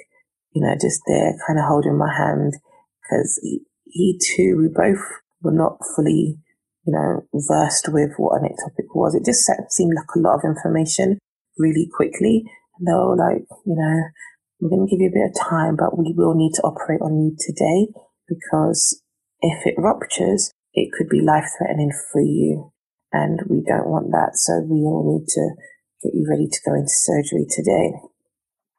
you 0.52 0.62
know, 0.62 0.75
just 0.80 1.00
there 1.07 1.35
kind 1.47 1.59
of 1.59 1.66
holding 1.66 1.99
my 1.99 2.12
hand 2.12 2.54
because 3.02 3.38
he, 3.42 3.61
he 3.85 4.19
too, 4.19 4.57
we 4.59 4.69
both 4.69 5.02
were 5.42 5.52
not 5.52 5.78
fully, 5.95 6.38
you 6.87 6.92
know, 6.92 7.23
versed 7.35 7.88
with 7.88 8.11
what 8.16 8.40
an 8.40 8.49
ectopic 8.49 8.95
was. 8.95 9.14
It 9.14 9.25
just 9.25 9.50
seemed 9.71 9.95
like 9.95 10.14
a 10.14 10.19
lot 10.19 10.37
of 10.37 10.45
information 10.45 11.19
really 11.59 11.88
quickly. 11.92 12.45
And 12.78 12.88
they 12.88 12.92
were 12.92 13.16
like, 13.16 13.47
you 13.66 13.76
know, 13.76 14.02
we're 14.61 14.71
going 14.71 14.87
to 14.87 14.90
give 14.90 15.00
you 15.00 15.11
a 15.11 15.19
bit 15.19 15.30
of 15.30 15.49
time, 15.49 15.76
but 15.76 15.97
we 15.97 16.12
will 16.16 16.35
need 16.35 16.52
to 16.54 16.62
operate 16.62 17.00
on 17.00 17.19
you 17.19 17.37
today 17.38 17.88
because 18.28 19.02
if 19.40 19.66
it 19.66 19.75
ruptures, 19.78 20.52
it 20.75 20.92
could 20.92 21.09
be 21.09 21.21
life 21.21 21.49
threatening 21.57 21.92
for 22.12 22.21
you. 22.21 22.73
And 23.12 23.40
we 23.49 23.62
don't 23.66 23.88
want 23.88 24.12
that. 24.12 24.33
So 24.35 24.61
we 24.61 24.83
all 24.83 25.02
need 25.02 25.26
to 25.28 25.50
get 26.02 26.14
you 26.14 26.26
ready 26.28 26.49
to 26.49 26.61
go 26.64 26.75
into 26.75 26.90
surgery 26.90 27.47
today. 27.49 27.92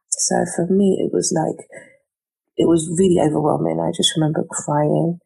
So 0.10 0.46
for 0.56 0.68
me, 0.68 1.00
it 1.00 1.14
was 1.14 1.34
like, 1.34 1.66
it 2.58 2.68
was 2.68 2.92
really 2.98 3.20
overwhelming. 3.22 3.80
I 3.80 3.96
just 3.96 4.14
remember 4.16 4.46
crying, 4.50 5.20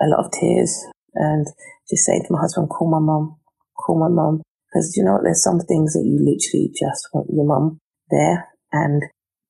a 0.00 0.06
lot 0.06 0.24
of 0.24 0.32
tears, 0.32 0.74
and 1.14 1.46
just 1.88 2.04
saying 2.04 2.24
to 2.26 2.32
my 2.32 2.40
husband, 2.40 2.68
call 2.68 2.90
my 2.90 2.98
mum, 2.98 3.36
call 3.76 3.98
my 3.98 4.08
mum. 4.08 4.42
Because 4.68 4.96
you 4.96 5.04
know 5.04 5.20
there's 5.22 5.44
some 5.44 5.60
things 5.60 5.94
that 5.94 6.02
you 6.02 6.18
literally 6.18 6.74
just 6.74 7.06
want 7.14 7.30
your 7.30 7.46
mum 7.46 7.78
there. 8.10 8.48
And 8.72 9.02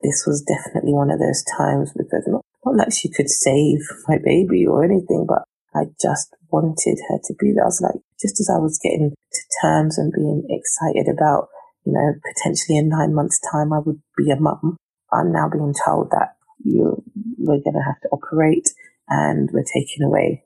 this 0.03 0.25
was 0.27 0.45
definitely 0.45 0.93
one 0.93 1.11
of 1.11 1.19
those 1.19 1.43
times 1.57 1.93
because 1.97 2.29
not, 2.29 2.45
not 2.67 2.77
that 2.77 2.93
she 2.93 3.09
could 3.09 3.31
save 3.31 3.81
my 4.07 4.19
baby 4.23 4.67
or 4.67 4.85
anything, 4.85 5.25
but 5.27 5.49
I 5.75 5.89
just 5.97 6.37
wanted 6.53 7.01
her 7.09 7.19
to 7.25 7.35
be 7.41 7.53
there. 7.57 7.65
I 7.65 7.73
was 7.73 7.81
like, 7.81 7.97
just 8.21 8.39
as 8.39 8.51
I 8.53 8.61
was 8.61 8.79
getting 8.79 9.11
to 9.17 9.41
terms 9.63 9.97
and 9.97 10.13
being 10.13 10.45
excited 10.53 11.09
about, 11.09 11.49
you 11.85 11.93
know, 11.93 12.15
potentially 12.35 12.79
in 12.79 12.89
nine 12.89 13.15
months' 13.15 13.41
time 13.53 13.73
I 13.73 13.79
would 13.79 14.01
be 14.17 14.31
a 14.31 14.37
mum, 14.37 14.77
I'm 15.13 15.33
now 15.33 15.49
being 15.49 15.75
told 15.85 16.11
that 16.11 16.37
you 16.65 17.03
we're 17.39 17.61
going 17.61 17.75
to 17.75 17.85
have 17.85 18.01
to 18.03 18.09
operate 18.09 18.71
and 19.09 19.51
we're 19.53 19.65
taking 19.65 20.03
away 20.03 20.45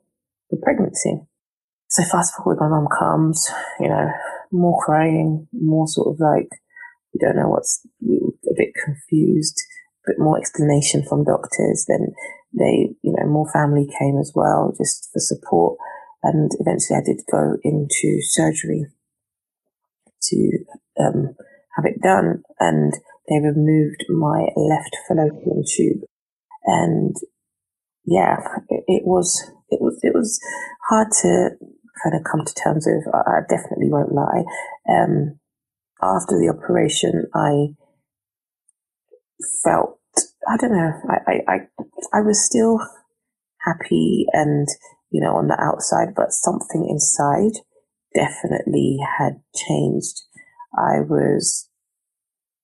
the 0.51 0.57
pregnancy. 0.57 1.21
So 1.89 2.03
fast 2.05 2.35
forward, 2.35 2.59
my 2.61 2.69
mum 2.69 2.89
comes, 2.99 3.49
you 3.81 3.89
know, 3.89 4.11
more 4.53 4.79
crying, 4.85 5.47
more 5.53 5.87
sort 5.87 6.15
of 6.15 6.21
like, 6.21 6.49
we 7.15 7.21
don't 7.21 7.37
know 7.37 7.49
what's, 7.49 7.87
a 8.03 8.55
bit 8.57 8.73
confused, 8.85 9.57
a 10.07 10.13
bit 10.13 10.19
more 10.19 10.39
explanation 10.39 11.05
from 11.09 11.25
doctors. 11.25 11.87
Then 11.87 12.15
they, 12.59 12.95
you 13.03 13.15
know, 13.17 13.27
more 13.27 13.51
family 13.53 13.89
came 13.99 14.19
as 14.19 14.33
well, 14.35 14.75
just 14.77 15.09
for 15.13 15.21
support. 15.21 15.79
And 16.23 16.51
eventually 16.59 16.99
I 16.99 17.05
did 17.05 17.21
go 17.31 17.57
into 17.63 18.21
surgery 18.23 18.87
to 20.23 20.59
um, 21.01 21.35
have 21.77 21.85
it 21.85 22.01
done. 22.03 22.43
And 22.59 22.93
they 23.29 23.37
removed 23.37 24.05
my 24.09 24.47
left 24.57 24.97
fallopian 25.07 25.65
tube. 25.67 26.03
And 26.65 27.15
yeah, 28.05 28.37
it, 28.69 28.85
it 28.87 29.03
was, 29.05 29.51
it 29.71 29.81
was, 29.81 29.99
it 30.03 30.15
was 30.15 30.41
hard 30.89 31.09
to 31.23 31.51
kind 32.03 32.17
of 32.17 32.25
come 32.31 32.45
to 32.45 32.55
terms 32.55 32.87
with. 32.87 33.15
I, 33.15 33.41
definitely 33.49 33.91
won't 33.91 34.13
lie. 34.13 34.45
Um, 34.89 35.39
after 36.01 36.39
the 36.39 36.55
operation, 36.57 37.27
I 37.35 37.75
felt, 39.65 39.99
I 40.49 40.57
don't 40.57 40.73
know, 40.73 40.93
I, 41.09 41.33
I, 41.33 41.55
I, 41.55 41.59
I 42.15 42.21
was 42.23 42.45
still 42.45 42.79
happy 43.67 44.27
and, 44.33 44.67
you 45.11 45.21
know, 45.21 45.37
on 45.37 45.49
the 45.49 45.61
outside, 45.61 46.15
but 46.15 46.33
something 46.33 46.87
inside 46.89 47.61
definitely 48.15 48.99
had 49.19 49.41
changed. 49.55 50.23
I 50.77 51.01
was, 51.01 51.69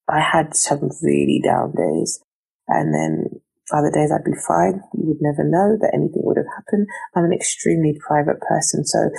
I 0.09 0.19
had 0.19 0.55
some 0.55 0.89
really 1.01 1.41
down 1.43 1.73
days 1.75 2.19
and 2.67 2.93
then 2.93 3.41
other 3.73 3.89
days 3.89 4.11
I'd 4.11 4.23
be 4.23 4.37
fine. 4.47 4.81
You 4.93 5.09
would 5.09 5.21
never 5.21 5.43
know 5.43 5.77
that 5.81 5.93
anything 5.93 6.21
would 6.23 6.37
have 6.37 6.53
happened. 6.55 6.87
I'm 7.15 7.25
an 7.25 7.33
extremely 7.33 7.97
private 8.05 8.39
person. 8.41 8.85
So 8.85 9.09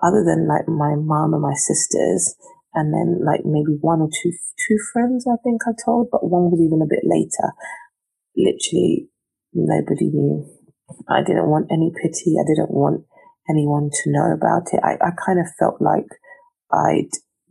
other 0.00 0.22
than 0.24 0.46
like 0.46 0.68
my 0.68 0.94
mom 0.94 1.34
and 1.34 1.42
my 1.42 1.54
sisters, 1.54 2.34
and 2.74 2.94
then 2.94 3.24
like 3.24 3.42
maybe 3.44 3.74
one 3.80 4.00
or 4.00 4.10
two, 4.10 4.30
two 4.68 4.78
friends, 4.92 5.26
I 5.26 5.36
think 5.42 5.62
I 5.66 5.72
told, 5.74 6.08
but 6.12 6.28
one 6.28 6.50
was 6.50 6.62
even 6.62 6.82
a 6.82 6.86
bit 6.86 7.02
later. 7.02 7.50
Literally 8.36 9.10
nobody 9.52 10.10
knew. 10.10 10.46
I 11.08 11.22
didn't 11.22 11.50
want 11.50 11.72
any 11.72 11.90
pity. 11.90 12.38
I 12.38 12.46
didn't 12.46 12.70
want 12.70 13.04
anyone 13.48 13.90
to 13.90 14.10
know 14.10 14.32
about 14.32 14.68
it. 14.72 14.80
I, 14.82 14.94
I 14.94 15.10
kind 15.24 15.38
of 15.38 15.46
felt 15.58 15.80
like 15.80 16.06
I'd 16.72 17.10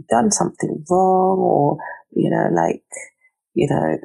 done 0.10 0.32
something 0.32 0.86
wrong 0.90 1.40
or, 1.40 1.78
you 2.12 2.30
know, 2.30 2.50
like, 2.54 2.84
you 3.54 3.68
know, 3.70 3.98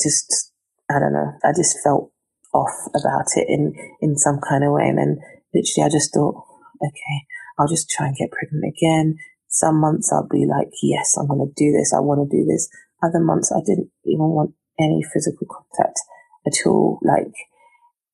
just 0.00 0.52
I 0.90 0.98
don't 0.98 1.12
know. 1.12 1.32
I 1.44 1.52
just 1.52 1.78
felt 1.84 2.10
off 2.52 2.74
about 2.94 3.26
it 3.36 3.46
in, 3.48 3.74
in 4.00 4.16
some 4.16 4.40
kind 4.48 4.64
of 4.64 4.72
way. 4.72 4.88
And 4.88 4.98
then 4.98 5.18
literally 5.54 5.86
I 5.86 5.88
just 5.88 6.12
thought, 6.12 6.44
okay, 6.82 7.16
I'll 7.58 7.68
just 7.68 7.88
try 7.88 8.06
and 8.06 8.16
get 8.16 8.32
pregnant 8.32 8.64
again. 8.64 9.16
Some 9.48 9.80
months 9.80 10.12
I'll 10.12 10.28
be 10.28 10.46
like, 10.46 10.70
yes, 10.82 11.16
I'm 11.16 11.28
going 11.28 11.46
to 11.46 11.52
do 11.56 11.72
this. 11.72 11.94
I 11.96 12.00
want 12.00 12.28
to 12.28 12.36
do 12.36 12.44
this. 12.44 12.68
Other 13.02 13.20
months 13.20 13.52
I 13.52 13.60
didn't 13.64 13.90
even 14.04 14.30
want 14.30 14.54
any 14.78 15.02
physical 15.02 15.46
contact 15.46 15.98
at 16.46 16.66
all. 16.66 16.98
Like, 17.02 17.34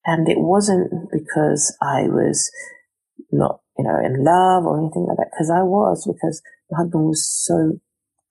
and 0.05 0.29
it 0.29 0.39
wasn't 0.39 1.11
because 1.11 1.77
I 1.83 2.03
was 2.03 2.51
not, 3.39 3.61
you 3.79 3.85
know, 3.85 3.99
in 4.05 4.25
love 4.25 4.65
or 4.65 4.79
anything 4.79 5.07
like 5.07 5.17
that. 5.19 5.33
Cause 5.37 5.51
I 5.51 5.63
was 5.63 6.07
because 6.07 6.43
my 6.71 6.79
husband 6.83 7.05
was 7.07 7.27
so 7.27 7.79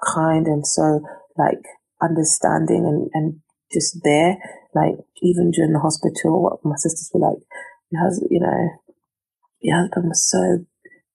kind 0.03 0.47
and 0.47 0.65
so 0.65 1.01
like 1.37 1.63
understanding 2.01 2.85
and, 2.85 3.09
and 3.13 3.39
just 3.71 3.99
there. 4.03 4.37
Like 4.73 4.95
even 5.21 5.51
during 5.51 5.73
the 5.73 5.79
hospital, 5.79 6.43
what 6.43 6.63
my 6.63 6.75
sisters 6.75 7.09
were 7.13 7.31
like, 7.31 7.39
"Your 7.91 8.03
husband, 8.03 8.29
you 8.31 8.41
know, 8.41 8.61
your 9.61 9.77
husband 9.79 10.09
was 10.09 10.29
so 10.29 10.65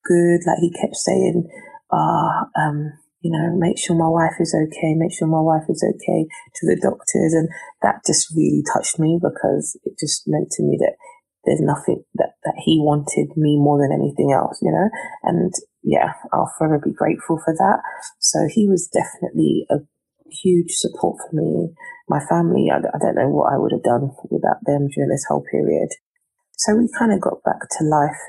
good." 0.04 0.40
Like 0.47 0.59
he 0.61 0.73
kept 0.73 0.97
saying, 0.97 1.49
"Ah, 1.92 2.49
uh, 2.56 2.61
um, 2.61 2.92
you 3.20 3.30
know, 3.30 3.54
make 3.56 3.76
sure 3.76 3.97
my 3.97 4.09
wife 4.09 4.40
is 4.40 4.56
okay. 4.56 4.94
Make 4.94 5.12
sure 5.12 5.28
my 5.28 5.40
wife 5.44 5.68
is 5.68 5.85
okay." 5.85 6.25
To 6.25 6.62
the 6.66 6.80
doctors, 6.80 7.35
and 7.35 7.49
that 7.82 8.00
just 8.06 8.32
really 8.35 8.64
touched 8.73 8.99
me 8.99 9.20
because 9.20 9.78
it 9.85 9.99
just 9.99 10.25
meant 10.26 10.50
to 10.52 10.62
me 10.62 10.78
that 10.80 10.97
there's 11.44 11.61
nothing 11.61 12.04
that, 12.14 12.37
that 12.44 12.54
he 12.64 12.78
wanted 12.78 13.37
me 13.37 13.56
more 13.56 13.80
than 13.80 13.92
anything 13.92 14.32
else, 14.32 14.59
you 14.62 14.70
know? 14.70 14.88
And 15.23 15.52
yeah, 15.82 16.12
I'll 16.32 16.52
forever 16.59 16.80
be 16.85 16.92
grateful 16.92 17.40
for 17.44 17.54
that. 17.54 17.80
So 18.20 18.49
he 18.49 18.68
was 18.68 18.90
definitely 18.92 19.66
a 19.70 19.76
huge 20.42 20.73
support 20.73 21.16
for 21.18 21.37
me. 21.37 21.73
My 22.09 22.20
family, 22.28 22.70
I, 22.70 22.78
I 22.78 22.99
don't 23.00 23.16
know 23.16 23.28
what 23.28 23.52
I 23.52 23.59
would 23.59 23.73
have 23.73 23.82
done 23.82 24.11
without 24.30 24.61
them 24.66 24.88
during 24.88 25.11
this 25.11 25.25
whole 25.28 25.44
period. 25.50 25.88
So 26.59 26.76
we 26.76 26.88
kind 26.99 27.12
of 27.12 27.20
got 27.20 27.42
back 27.42 27.61
to 27.78 27.85
life 27.85 28.20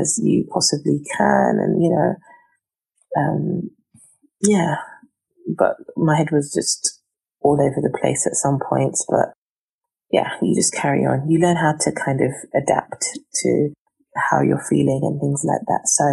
as 0.00 0.18
you 0.22 0.46
possibly 0.50 1.00
can. 1.16 1.58
And, 1.60 1.82
you 1.82 1.90
know, 1.90 2.14
um, 3.20 3.70
yeah, 4.42 4.76
but 5.56 5.76
my 5.96 6.16
head 6.16 6.30
was 6.32 6.52
just 6.52 7.00
all 7.40 7.60
over 7.60 7.80
the 7.82 7.96
place 8.00 8.26
at 8.26 8.36
some 8.36 8.58
points. 8.58 9.04
But 9.08 9.34
yeah, 10.10 10.30
you 10.42 10.54
just 10.54 10.74
carry 10.74 11.04
on. 11.04 11.28
You 11.30 11.38
learn 11.38 11.56
how 11.56 11.74
to 11.80 11.92
kind 11.92 12.20
of 12.20 12.32
adapt 12.54 13.04
to 13.42 13.70
how 14.16 14.40
you're 14.40 14.64
feeling 14.68 15.00
and 15.02 15.20
things 15.20 15.44
like 15.44 15.62
that. 15.66 15.82
So 15.86 16.04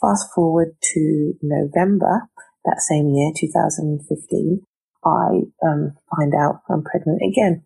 fast 0.00 0.32
forward 0.34 0.76
to 0.94 1.34
November 1.42 2.28
that 2.64 2.80
same 2.80 3.08
year, 3.08 3.32
2015, 3.36 4.60
I 5.04 5.48
um, 5.66 5.96
find 6.14 6.34
out 6.34 6.60
I'm 6.68 6.82
pregnant 6.82 7.22
again. 7.22 7.64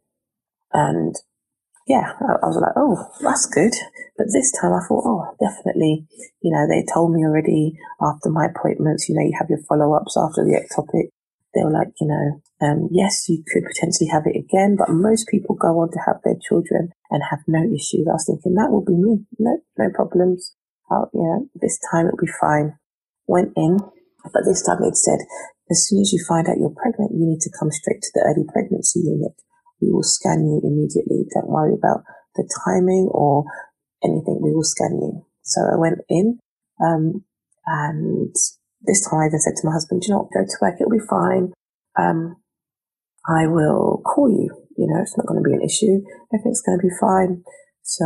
And 0.72 1.14
yeah, 1.86 2.12
I, 2.20 2.32
I 2.42 2.46
was 2.46 2.56
like, 2.56 2.74
oh, 2.76 3.10
that's 3.20 3.46
good. 3.46 3.72
But 4.16 4.28
this 4.32 4.52
time 4.52 4.72
I 4.72 4.80
thought, 4.86 5.04
oh, 5.04 5.34
definitely, 5.40 6.06
you 6.42 6.52
know, 6.52 6.66
they 6.68 6.84
told 6.92 7.12
me 7.12 7.24
already 7.24 7.76
after 8.00 8.30
my 8.30 8.46
appointments, 8.46 9.08
you 9.08 9.14
know, 9.14 9.22
you 9.22 9.36
have 9.38 9.50
your 9.50 9.62
follow 9.68 9.94
ups 9.94 10.16
after 10.16 10.44
the 10.44 10.54
ectopic. 10.54 11.10
They 11.54 11.62
were 11.62 11.72
like, 11.72 11.94
you 12.00 12.08
know, 12.08 12.42
um, 12.66 12.88
yes, 12.90 13.28
you 13.28 13.42
could 13.46 13.62
potentially 13.64 14.08
have 14.10 14.26
it 14.26 14.36
again, 14.36 14.76
but 14.76 14.90
most 14.90 15.28
people 15.28 15.54
go 15.54 15.78
on 15.80 15.90
to 15.90 16.00
have 16.06 16.18
their 16.24 16.36
children 16.42 16.90
and 17.10 17.22
have 17.30 17.40
no 17.46 17.62
issues. 17.62 18.06
I 18.08 18.18
was 18.18 18.26
thinking 18.26 18.54
that 18.54 18.70
will 18.70 18.84
be 18.84 18.96
me. 18.96 19.24
No, 19.38 19.58
no 19.78 19.90
problems. 19.94 20.54
I'll, 20.90 21.10
you 21.14 21.22
know, 21.22 21.48
this 21.54 21.78
time 21.90 22.06
it'll 22.06 22.18
be 22.18 22.40
fine. 22.40 22.78
Went 23.26 23.52
in, 23.56 23.78
but 24.32 24.44
this 24.44 24.62
time 24.66 24.82
it 24.82 24.96
said 24.96 25.18
as 25.70 25.86
soon 25.88 26.00
as 26.00 26.12
you 26.12 26.22
find 26.28 26.48
out 26.48 26.58
you're 26.58 26.74
pregnant, 26.76 27.12
you 27.14 27.26
need 27.26 27.40
to 27.40 27.50
come 27.58 27.70
straight 27.70 28.02
to 28.02 28.10
the 28.14 28.24
early 28.26 28.44
pregnancy 28.52 29.00
unit. 29.00 29.32
We 29.80 29.90
will 29.90 30.02
scan 30.02 30.44
you 30.44 30.60
immediately. 30.62 31.24
Don't 31.32 31.48
worry 31.48 31.74
about 31.74 32.04
the 32.36 32.48
timing 32.64 33.08
or 33.10 33.44
anything. 34.02 34.40
We 34.42 34.52
will 34.52 34.64
scan 34.64 34.98
you. 35.00 35.26
So 35.42 35.60
I 35.72 35.76
went 35.76 36.00
in, 36.08 36.38
um, 36.84 37.24
and 37.66 38.34
this 38.86 39.06
time 39.08 39.20
I 39.20 39.38
said 39.38 39.56
to 39.56 39.66
my 39.66 39.72
husband, 39.72 40.02
you 40.04 40.14
know 40.14 40.28
what, 40.28 40.32
go 40.32 40.44
to 40.44 40.58
work. 40.60 40.76
It'll 40.80 40.90
be 40.90 41.08
fine. 41.08 41.52
Um, 41.98 42.36
I 43.28 43.46
will 43.46 44.02
call 44.04 44.28
you. 44.28 44.50
You 44.76 44.86
know, 44.86 45.00
it's 45.00 45.16
not 45.16 45.26
going 45.26 45.42
to 45.42 45.48
be 45.48 45.54
an 45.54 45.62
issue. 45.62 46.02
Everything's 46.32 46.62
going 46.62 46.78
to 46.78 46.86
be 46.86 46.94
fine. 47.00 47.44
So 47.82 48.04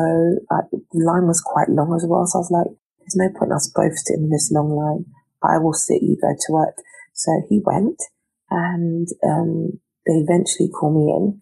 uh, 0.51 0.67
the 0.71 1.03
line 1.03 1.27
was 1.27 1.41
quite 1.41 1.71
long 1.71 1.95
as 1.95 2.05
well. 2.07 2.27
So 2.27 2.39
I 2.39 2.43
was 2.43 2.51
like, 2.51 2.71
there's 2.99 3.17
no 3.17 3.31
point 3.39 3.51
in 3.51 3.57
us 3.57 3.73
both 3.75 3.97
sitting 3.97 4.25
in 4.25 4.31
this 4.31 4.51
long 4.53 4.71
line. 4.75 5.07
I 5.43 5.59
will 5.59 5.73
sit, 5.73 6.03
you 6.03 6.19
go 6.21 6.35
to 6.35 6.53
work. 6.53 6.77
So 7.15 7.33
he 7.49 7.63
went 7.65 7.99
and 8.51 9.09
um, 9.25 9.81
they 10.07 10.19
eventually 10.19 10.69
called 10.69 10.97
me 10.99 11.13
in 11.15 11.41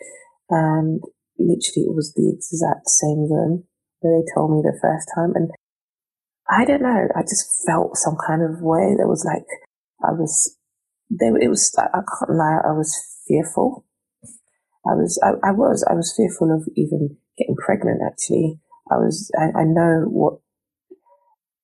and 0.50 1.02
literally 1.38 1.88
it 1.88 1.94
was 1.94 2.12
the 2.14 2.28
exact 2.28 2.88
same 2.88 3.28
room 3.28 3.64
where 4.00 4.20
they 4.20 4.26
told 4.34 4.52
me 4.52 4.62
the 4.62 4.78
first 4.80 5.08
time. 5.14 5.32
And 5.34 5.50
I 6.48 6.64
don't 6.64 6.82
know, 6.82 7.08
I 7.16 7.22
just 7.22 7.64
felt 7.66 7.96
some 7.96 8.16
kind 8.26 8.42
of 8.42 8.62
way 8.62 8.94
that 8.96 9.08
was 9.08 9.24
like, 9.24 9.46
I 10.02 10.12
was, 10.12 10.56
they, 11.10 11.26
it 11.26 11.48
was, 11.48 11.74
I 11.78 11.90
can't 11.90 12.38
lie, 12.38 12.60
I 12.64 12.72
was 12.72 12.94
fearful. 13.26 13.84
I 14.86 14.94
was, 14.94 15.18
I, 15.22 15.30
I 15.48 15.50
was, 15.50 15.84
I 15.90 15.94
was 15.94 16.14
fearful 16.16 16.54
of 16.54 16.68
even 16.76 17.16
getting 17.36 17.56
pregnant 17.56 18.00
actually. 18.06 18.60
I 18.90 18.96
was, 18.96 19.30
I, 19.36 19.50
I 19.58 19.64
know 19.64 20.06
what 20.06 20.38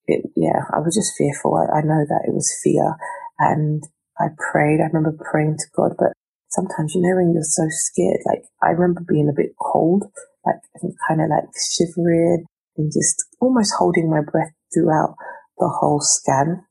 it, 0.07 0.25
yeah, 0.35 0.67
I 0.75 0.79
was 0.79 0.95
just 0.95 1.15
fearful. 1.17 1.55
I, 1.55 1.79
I 1.79 1.81
know 1.81 2.03
that 2.03 2.27
it 2.27 2.33
was 2.33 2.51
fear 2.61 2.97
and 3.39 3.81
I 4.19 4.27
prayed. 4.51 4.81
I 4.81 4.91
remember 4.91 5.15
praying 5.31 5.55
to 5.59 5.65
God, 5.75 5.95
but 5.97 6.11
sometimes, 6.49 6.93
you 6.93 7.01
know, 7.01 7.15
when 7.15 7.31
you're 7.33 7.43
so 7.43 7.63
scared, 7.69 8.19
like 8.25 8.43
I 8.61 8.71
remember 8.71 9.01
being 9.07 9.29
a 9.29 9.35
bit 9.35 9.55
cold, 9.59 10.03
like 10.45 10.59
kind 11.07 11.21
of 11.21 11.29
like 11.29 11.47
shivering 11.55 12.43
and 12.75 12.91
just 12.91 13.23
almost 13.39 13.73
holding 13.77 14.09
my 14.09 14.19
breath 14.19 14.51
throughout 14.73 15.15
the 15.57 15.69
whole 15.69 15.99
scan 16.01 16.65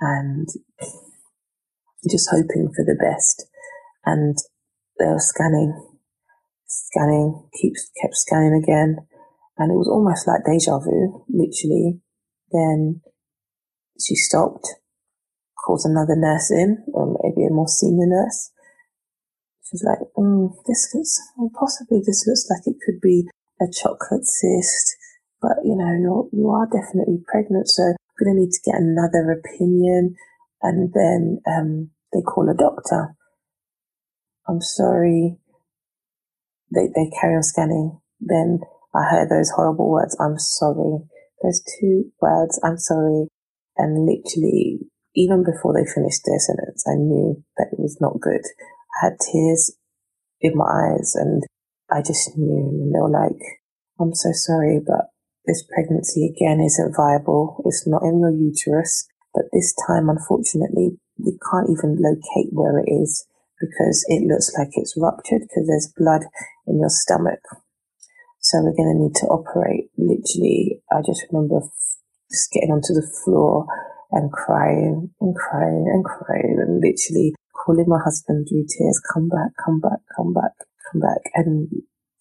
and 0.00 0.48
just 2.08 2.28
hoping 2.30 2.70
for 2.74 2.84
the 2.84 2.96
best. 3.00 3.46
And 4.04 4.36
they 4.98 5.06
were 5.06 5.18
scanning, 5.18 5.74
scanning, 6.66 7.48
keeps 7.60 7.90
kept 8.00 8.14
scanning 8.16 8.62
again. 8.62 8.98
And 9.58 9.72
it 9.72 9.76
was 9.76 9.88
almost 9.88 10.26
like 10.26 10.44
deja 10.44 10.78
vu, 10.78 11.24
literally. 11.28 12.00
Then 12.52 13.00
she 13.98 14.14
stopped, 14.14 14.68
calls 15.64 15.84
another 15.84 16.14
nurse 16.16 16.50
in, 16.50 16.84
or 16.92 17.16
maybe 17.22 17.46
a 17.46 17.54
more 17.54 17.68
senior 17.68 18.06
nurse. 18.06 18.52
She's 19.68 19.82
like, 19.82 19.98
mm, 20.16 20.54
this 20.66 20.94
looks, 20.94 21.18
possibly 21.58 21.98
this 21.98 22.24
looks 22.26 22.46
like 22.48 22.62
it 22.66 22.78
could 22.84 23.00
be 23.00 23.26
a 23.60 23.66
chocolate 23.72 24.24
cyst, 24.24 24.96
but 25.46 25.62
you 25.62 25.78
know, 25.78 25.94
you're, 25.94 26.26
you 26.32 26.50
are 26.50 26.66
definitely 26.66 27.22
pregnant, 27.30 27.68
so 27.68 27.82
I'm 27.84 28.18
going 28.18 28.34
to 28.34 28.40
need 28.42 28.50
to 28.50 28.66
get 28.66 28.82
another 28.82 29.30
opinion. 29.30 30.16
And 30.60 30.90
then, 30.92 31.38
um, 31.46 31.90
they 32.12 32.22
call 32.22 32.50
a 32.50 32.56
doctor. 32.56 33.14
I'm 34.48 34.60
sorry. 34.60 35.38
They, 36.74 36.90
they 36.94 37.10
carry 37.20 37.36
on 37.36 37.44
scanning. 37.44 38.00
Then 38.18 38.58
I 38.92 39.06
heard 39.08 39.28
those 39.30 39.50
horrible 39.54 39.88
words. 39.88 40.16
I'm 40.18 40.38
sorry. 40.38 41.06
Those 41.42 41.62
two 41.78 42.10
words, 42.20 42.58
I'm 42.64 42.78
sorry. 42.78 43.28
And 43.76 44.06
literally, 44.06 44.80
even 45.14 45.44
before 45.44 45.74
they 45.74 45.86
finished 45.86 46.22
their 46.24 46.40
sentence, 46.40 46.82
I 46.88 46.98
knew 46.98 47.44
that 47.58 47.68
it 47.70 47.78
was 47.78 47.98
not 48.00 48.18
good. 48.20 48.42
I 48.98 49.06
had 49.06 49.20
tears 49.20 49.76
in 50.40 50.56
my 50.56 50.64
eyes 50.64 51.14
and 51.14 51.44
I 51.90 52.02
just 52.02 52.36
knew. 52.36 52.82
And 52.82 52.94
they 52.94 52.98
were 52.98 53.10
like, 53.10 53.38
I'm 54.00 54.14
so 54.14 54.30
sorry, 54.32 54.80
but 54.84 55.06
this 55.46 55.64
pregnancy 55.72 56.26
again 56.26 56.60
isn't 56.60 56.94
viable. 56.96 57.62
It's 57.64 57.86
not 57.86 58.02
in 58.02 58.20
your 58.20 58.34
uterus. 58.34 59.06
But 59.34 59.52
this 59.52 59.74
time, 59.86 60.08
unfortunately, 60.08 60.98
we 61.18 61.38
can't 61.50 61.70
even 61.70 62.00
locate 62.00 62.52
where 62.52 62.78
it 62.78 62.90
is 62.90 63.26
because 63.60 64.04
it 64.08 64.26
looks 64.26 64.52
like 64.58 64.68
it's 64.72 64.96
ruptured 64.96 65.42
because 65.42 65.66
there's 65.68 65.92
blood 65.96 66.24
in 66.66 66.80
your 66.80 66.90
stomach. 66.90 67.40
So 68.40 68.58
we're 68.62 68.76
going 68.76 68.92
to 68.94 69.02
need 69.02 69.14
to 69.20 69.26
operate. 69.26 69.90
Literally, 69.96 70.82
I 70.90 71.00
just 71.04 71.26
remember 71.30 71.60
just 72.30 72.52
getting 72.52 72.70
onto 72.70 72.94
the 72.94 73.06
floor 73.24 73.66
and 74.12 74.32
crying 74.32 75.10
and 75.20 75.34
crying 75.34 75.84
and 75.92 76.04
crying 76.04 76.56
and 76.58 76.80
literally 76.80 77.34
calling 77.52 77.86
my 77.88 77.98
husband 78.02 78.46
through 78.48 78.64
tears, 78.68 79.00
come 79.12 79.28
back, 79.28 79.50
come 79.64 79.80
back, 79.80 80.00
come 80.16 80.32
back, 80.32 80.52
come 80.92 81.00
back. 81.00 81.22
And 81.34 81.68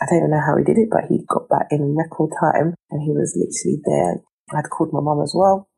I 0.02 0.06
don't 0.06 0.18
even 0.18 0.32
know 0.32 0.44
how 0.46 0.58
he 0.58 0.64
did 0.64 0.78
it, 0.78 0.90
but 0.92 1.08
he 1.08 1.24
got 1.28 1.48
back 1.48 1.68
in 1.72 1.96
record 1.96 2.32
time 2.40 2.76
and 2.92 3.02
he 3.02 3.12
was 3.12 3.32
literally 3.36 3.80
there. 3.86 4.22
I'd 4.54 4.70
called 4.70 4.92
my 4.92 5.02
mum 5.02 5.22
as 5.24 5.34
well 5.36 5.70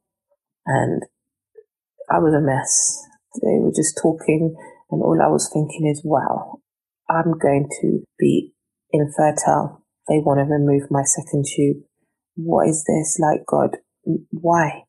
and 0.66 1.04
I 2.10 2.20
was 2.20 2.34
a 2.34 2.42
mess. 2.42 3.04
They 3.42 3.60
were 3.62 3.76
just 3.76 4.00
talking 4.02 4.56
and 4.90 5.02
all 5.04 5.22
I 5.22 5.28
was 5.28 5.50
thinking 5.54 5.88
is, 5.88 6.02
wow, 6.04 6.60
I'm 7.10 7.38
going 7.38 7.70
to 7.82 8.04
be 8.18 8.54
infertile. 8.92 9.84
They 10.08 10.20
want 10.20 10.40
to 10.40 10.52
remove 10.52 10.90
my 10.90 11.04
second 11.04 11.46
tube. 11.46 11.84
What 12.36 12.68
is 12.68 12.86
this? 12.88 13.20
Like, 13.20 13.46
God, 13.46 13.78
why? 14.32 14.84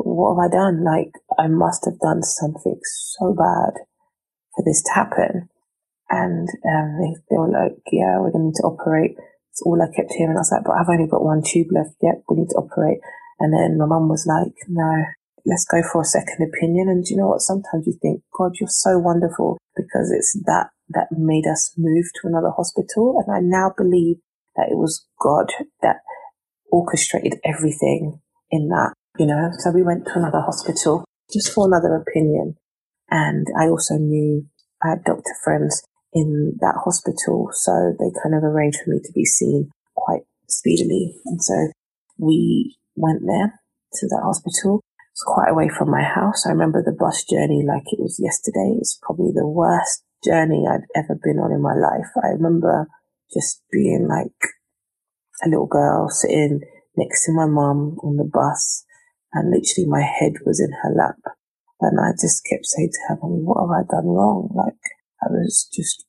What 0.00 0.34
have 0.36 0.50
I 0.50 0.54
done? 0.54 0.84
Like, 0.84 1.12
I 1.38 1.46
must 1.48 1.84
have 1.84 1.98
done 2.00 2.22
something 2.22 2.80
so 2.82 3.34
bad 3.34 3.82
for 4.54 4.64
this 4.64 4.82
to 4.82 4.92
happen. 4.94 5.48
And 6.12 6.44
um, 6.44 6.88
they, 7.00 7.12
they 7.32 7.40
were 7.40 7.48
like, 7.48 7.80
yeah, 7.88 8.20
we're 8.20 8.36
going 8.36 8.44
to 8.44 8.52
need 8.52 8.60
to 8.60 8.68
operate. 8.68 9.16
It's 9.48 9.64
all 9.64 9.80
I 9.80 9.88
kept 9.88 10.12
hearing. 10.12 10.36
I 10.36 10.44
was 10.44 10.52
like, 10.52 10.64
but 10.64 10.76
I've 10.76 10.92
only 10.92 11.08
got 11.08 11.24
one 11.24 11.40
tube 11.40 11.72
left. 11.72 11.96
Yep, 12.04 12.28
we 12.28 12.44
need 12.44 12.52
to 12.52 12.60
operate. 12.60 13.00
And 13.40 13.52
then 13.52 13.80
my 13.80 13.88
mum 13.88 14.12
was 14.12 14.28
like, 14.28 14.52
no, 14.68 14.92
let's 15.46 15.64
go 15.64 15.80
for 15.80 16.02
a 16.02 16.04
second 16.04 16.44
opinion. 16.44 16.88
And 16.88 17.04
you 17.08 17.16
know 17.16 17.28
what? 17.28 17.40
Sometimes 17.40 17.88
you 17.88 17.96
think, 18.00 18.20
God, 18.36 18.52
you're 18.60 18.68
so 18.68 18.98
wonderful 18.98 19.56
because 19.74 20.12
it's 20.12 20.36
that 20.44 20.68
that 20.90 21.08
made 21.10 21.46
us 21.48 21.72
move 21.78 22.04
to 22.20 22.28
another 22.28 22.52
hospital. 22.54 23.24
And 23.24 23.34
I 23.34 23.40
now 23.40 23.72
believe 23.76 24.16
that 24.56 24.68
it 24.68 24.76
was 24.76 25.06
God 25.20 25.48
that 25.80 26.04
orchestrated 26.70 27.40
everything 27.44 28.20
in 28.50 28.68
that, 28.68 28.92
you 29.18 29.26
know. 29.26 29.50
So 29.58 29.70
we 29.70 29.82
went 29.82 30.04
to 30.06 30.18
another 30.18 30.40
hospital 30.40 31.04
just 31.32 31.52
for 31.52 31.66
another 31.66 31.96
opinion. 31.96 32.56
And 33.10 33.46
I 33.58 33.68
also 33.68 33.96
knew 33.96 34.46
I 34.82 34.90
had 34.90 35.04
doctor 35.04 35.34
friends 35.44 35.82
in 36.12 36.58
that 36.60 36.80
hospital. 36.84 37.50
So 37.52 37.94
they 37.98 38.10
kind 38.22 38.34
of 38.34 38.44
arranged 38.44 38.78
for 38.84 38.90
me 38.90 39.00
to 39.02 39.12
be 39.12 39.24
seen 39.24 39.70
quite 39.94 40.22
speedily. 40.48 41.14
And 41.26 41.42
so 41.42 41.72
we 42.18 42.76
went 42.96 43.22
there 43.26 43.60
to 43.94 44.06
that 44.08 44.22
hospital 44.24 44.82
it's 45.12 45.22
quite 45.26 45.50
away 45.50 45.68
from 45.68 45.90
my 45.90 46.02
house. 46.02 46.46
I 46.46 46.50
remember 46.50 46.82
the 46.82 46.96
bus 46.98 47.24
journey 47.24 47.62
like 47.66 47.84
it 47.92 48.00
was 48.00 48.18
yesterday. 48.18 48.80
It's 48.80 48.98
probably 49.02 49.32
the 49.34 49.46
worst 49.46 50.04
journey 50.24 50.64
I've 50.66 50.88
ever 50.96 51.18
been 51.22 51.36
on 51.36 51.52
in 51.52 51.60
my 51.60 51.74
life. 51.74 52.08
I 52.24 52.28
remember 52.28 52.88
just 53.32 53.62
being 53.70 54.08
like 54.08 54.32
a 55.44 55.50
little 55.50 55.66
girl 55.66 56.08
sitting 56.08 56.60
next 56.96 57.26
to 57.26 57.32
my 57.32 57.44
mum 57.44 57.98
on 58.02 58.16
the 58.16 58.24
bus 58.24 58.84
and 59.34 59.52
literally 59.52 59.88
my 59.88 60.00
head 60.00 60.32
was 60.46 60.60
in 60.60 60.72
her 60.82 60.94
lap. 60.96 61.20
And 61.80 62.00
I 62.00 62.12
just 62.12 62.46
kept 62.48 62.64
saying 62.64 62.92
to 62.92 63.00
her, 63.08 63.18
Mommy, 63.20 63.42
what 63.42 63.60
have 63.60 63.84
I 63.84 63.84
done 63.84 64.06
wrong? 64.06 64.48
Like, 64.54 64.80
I 65.22 65.30
was 65.30 65.68
just 65.72 66.04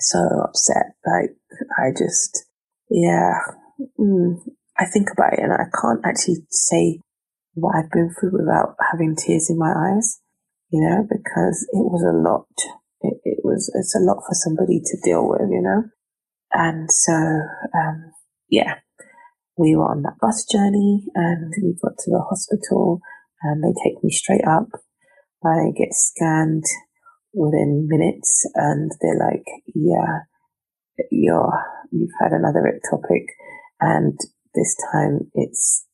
so 0.00 0.18
upset. 0.44 0.94
Like, 1.06 1.36
I 1.78 1.90
just, 1.90 2.46
yeah, 2.90 3.34
mm, 3.98 4.36
I 4.78 4.84
think 4.86 5.08
about 5.12 5.34
it 5.34 5.40
and 5.40 5.52
I 5.52 5.66
can't 5.80 6.00
actually 6.04 6.46
say 6.50 7.00
what 7.54 7.74
I've 7.76 7.90
been 7.90 8.14
through 8.14 8.38
without 8.38 8.76
having 8.90 9.16
tears 9.16 9.50
in 9.50 9.58
my 9.58 9.72
eyes, 9.72 10.20
you 10.70 10.80
know, 10.80 11.02
because 11.02 11.66
it 11.72 11.84
was 11.84 12.02
a 12.02 12.16
lot. 12.16 12.46
It, 13.00 13.18
it 13.24 13.38
was, 13.42 13.70
it's 13.74 13.96
a 13.96 14.04
lot 14.04 14.22
for 14.26 14.34
somebody 14.34 14.80
to 14.80 14.96
deal 15.04 15.28
with, 15.28 15.48
you 15.50 15.62
know. 15.62 15.84
And 16.52 16.90
so, 16.90 17.12
um, 17.14 18.12
yeah, 18.48 18.76
we 19.56 19.74
were 19.74 19.90
on 19.90 20.02
that 20.02 20.18
bus 20.20 20.46
journey 20.46 21.04
and 21.14 21.52
we 21.62 21.76
got 21.82 21.98
to 21.98 22.10
the 22.10 22.24
hospital 22.28 23.00
and 23.42 23.62
they 23.62 23.74
take 23.84 24.02
me 24.02 24.10
straight 24.10 24.46
up. 24.46 24.68
I 25.44 25.70
get 25.76 25.92
scanned 25.92 26.64
within 27.32 27.86
minutes 27.88 28.46
and 28.54 28.90
they're 29.00 29.18
like, 29.18 29.44
yeah, 29.74 30.20
you're, 31.10 31.52
you've 31.90 32.16
had 32.20 32.32
another 32.32 32.62
ectopic 32.62 33.26
and 33.80 34.18
this 34.54 34.76
time 34.92 35.30
it's 35.34 35.86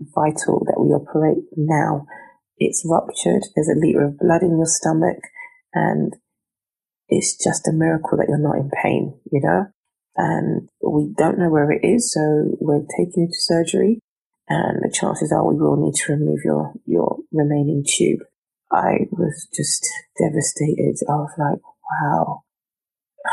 vital 0.00 0.64
that 0.66 0.80
we 0.80 0.88
operate 0.88 1.44
now. 1.56 2.06
It's 2.58 2.84
ruptured. 2.88 3.42
There's 3.54 3.68
a 3.68 3.78
liter 3.78 4.04
of 4.04 4.18
blood 4.18 4.42
in 4.42 4.56
your 4.56 4.66
stomach 4.66 5.18
and 5.72 6.14
it's 7.08 7.36
just 7.42 7.68
a 7.68 7.72
miracle 7.72 8.18
that 8.18 8.26
you're 8.28 8.38
not 8.38 8.58
in 8.58 8.70
pain, 8.82 9.18
you 9.32 9.40
know? 9.42 9.66
And 10.16 10.68
we 10.82 11.14
don't 11.16 11.38
know 11.38 11.48
where 11.48 11.70
it 11.70 11.84
is. 11.84 12.12
So 12.12 12.56
we're 12.60 12.84
taking 12.98 13.22
you 13.22 13.28
to 13.28 13.38
surgery 13.38 14.00
and 14.48 14.82
the 14.82 14.92
chances 14.92 15.32
are 15.32 15.46
we 15.46 15.58
will 15.58 15.76
need 15.76 15.94
to 15.94 16.12
remove 16.12 16.40
your, 16.44 16.72
your 16.84 17.18
remaining 17.32 17.84
tube. 17.86 18.20
I 18.72 19.08
was 19.10 19.48
just 19.54 19.88
devastated. 20.18 20.96
I 21.08 21.16
was 21.16 21.32
like, 21.38 21.60
wow, 21.62 22.42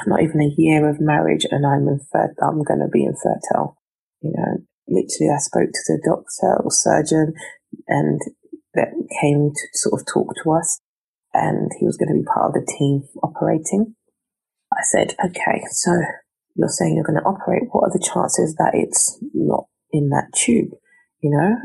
not 0.07 0.21
even 0.21 0.41
a 0.41 0.55
year 0.57 0.89
of 0.89 0.99
marriage 0.99 1.45
and 1.49 1.65
I'm 1.65 1.87
infertile. 1.87 2.49
I'm 2.49 2.63
going 2.63 2.79
to 2.79 2.89
be 2.91 3.03
infertile, 3.03 3.77
you 4.21 4.33
know, 4.35 4.63
literally 4.87 5.33
I 5.33 5.39
spoke 5.39 5.71
to 5.71 5.83
the 5.87 6.01
doctor 6.05 6.63
or 6.63 6.71
surgeon 6.71 7.33
and 7.87 8.19
that 8.73 8.91
came 9.21 9.51
to 9.53 9.67
sort 9.73 10.01
of 10.01 10.07
talk 10.07 10.33
to 10.43 10.51
us 10.51 10.81
and 11.33 11.71
he 11.79 11.85
was 11.85 11.97
going 11.97 12.09
to 12.09 12.19
be 12.19 12.25
part 12.25 12.47
of 12.47 12.53
the 12.53 12.73
team 12.77 13.03
operating. 13.23 13.95
I 14.73 14.81
said, 14.83 15.15
okay, 15.23 15.63
so 15.71 15.91
you're 16.55 16.69
saying 16.69 16.95
you're 16.95 17.05
going 17.05 17.19
to 17.19 17.27
operate. 17.27 17.63
What 17.71 17.89
are 17.89 17.93
the 17.93 18.03
chances 18.03 18.55
that 18.55 18.71
it's 18.73 19.19
not 19.33 19.65
in 19.91 20.09
that 20.09 20.31
tube? 20.35 20.71
You 21.21 21.31
know, 21.31 21.55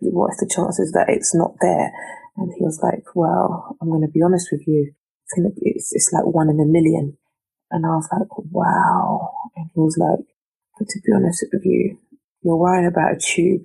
what 0.00 0.32
are 0.32 0.40
the 0.40 0.50
chances 0.52 0.92
that 0.92 1.08
it's 1.08 1.34
not 1.34 1.52
there? 1.60 1.92
And 2.36 2.52
he 2.56 2.62
was 2.62 2.80
like, 2.82 3.04
well, 3.14 3.76
I'm 3.80 3.88
going 3.88 4.02
to 4.02 4.12
be 4.12 4.22
honest 4.22 4.48
with 4.52 4.62
you. 4.66 4.92
It's, 5.36 5.92
it's, 5.92 6.10
like 6.12 6.26
one 6.26 6.50
in 6.50 6.60
a 6.60 6.66
million. 6.66 7.16
And 7.70 7.86
I 7.86 7.90
was 7.90 8.08
like, 8.10 8.28
wow. 8.50 9.30
And 9.56 9.70
he 9.74 9.80
was 9.80 9.96
like, 9.98 10.26
but 10.78 10.88
to 10.88 11.00
be 11.04 11.12
honest 11.14 11.44
with 11.52 11.62
you, 11.64 11.98
you're 12.42 12.56
worrying 12.56 12.86
about 12.86 13.14
a 13.14 13.20
tube. 13.20 13.62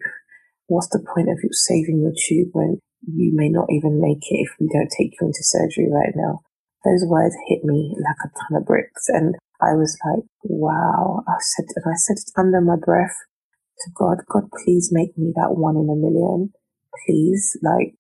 What's 0.67 0.89
the 0.89 0.99
point 0.99 1.30
of 1.30 1.39
you 1.41 1.49
saving 1.51 2.01
your 2.01 2.13
tube 2.13 2.49
when 2.54 2.80
you 3.08 3.32
may 3.34 3.49
not 3.49 3.67
even 3.69 4.01
make 4.01 4.21
it 4.30 4.45
if 4.45 4.49
we 4.60 4.67
don't 4.67 4.91
take 4.95 5.13
you 5.19 5.28
into 5.28 5.41
surgery 5.41 5.88
right 5.89 6.13
now? 6.15 6.41
Those 6.84 7.08
words 7.08 7.36
hit 7.47 7.63
me 7.63 7.95
like 7.97 8.21
a 8.25 8.30
ton 8.30 8.62
of 8.62 8.67
bricks. 8.67 9.10
And 9.10 9.36
I 9.62 9.73
was 9.73 9.97
like, 10.06 10.25
wow. 10.43 11.23
I 11.28 11.38
said, 11.39 11.65
and 11.75 11.86
I 11.88 11.95
said 11.95 12.17
under 12.38 12.62
my 12.62 12.75
breath 12.75 13.15
to 13.80 13.91
God, 13.95 14.17
God, 14.30 14.49
please 14.63 14.89
make 14.91 15.17
me 15.17 15.34
that 15.36 15.56
one 15.56 15.78
in 15.78 15.89
a 15.89 15.95
million. 15.95 16.54
Please. 17.06 17.58
Like, 17.63 17.95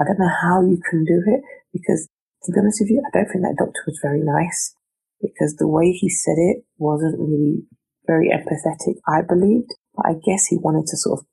I 0.00 0.04
don't 0.04 0.18
know 0.18 0.30
how 0.42 0.62
you 0.62 0.80
can 0.90 1.04
do 1.04 1.22
it 1.26 1.42
because 1.72 2.08
to 2.44 2.52
be 2.52 2.60
honest 2.60 2.80
with 2.80 2.90
you, 2.90 3.02
I 3.02 3.10
don't 3.12 3.26
think 3.26 3.42
that 3.42 3.58
doctor 3.58 3.82
was 3.86 3.98
very 4.02 4.22
nice 4.22 4.74
because 5.20 5.56
the 5.56 5.66
way 5.66 5.90
he 5.90 6.08
said 6.08 6.38
it 6.38 6.64
wasn't 6.78 7.18
really 7.18 7.66
very 8.06 8.30
empathetic, 8.30 8.96
I 9.06 9.22
believed. 9.22 9.70
But 9.94 10.06
I 10.06 10.14
guess 10.24 10.46
he 10.46 10.56
wanted 10.56 10.86
to 10.86 10.96
sort 10.96 11.20
of, 11.20 11.26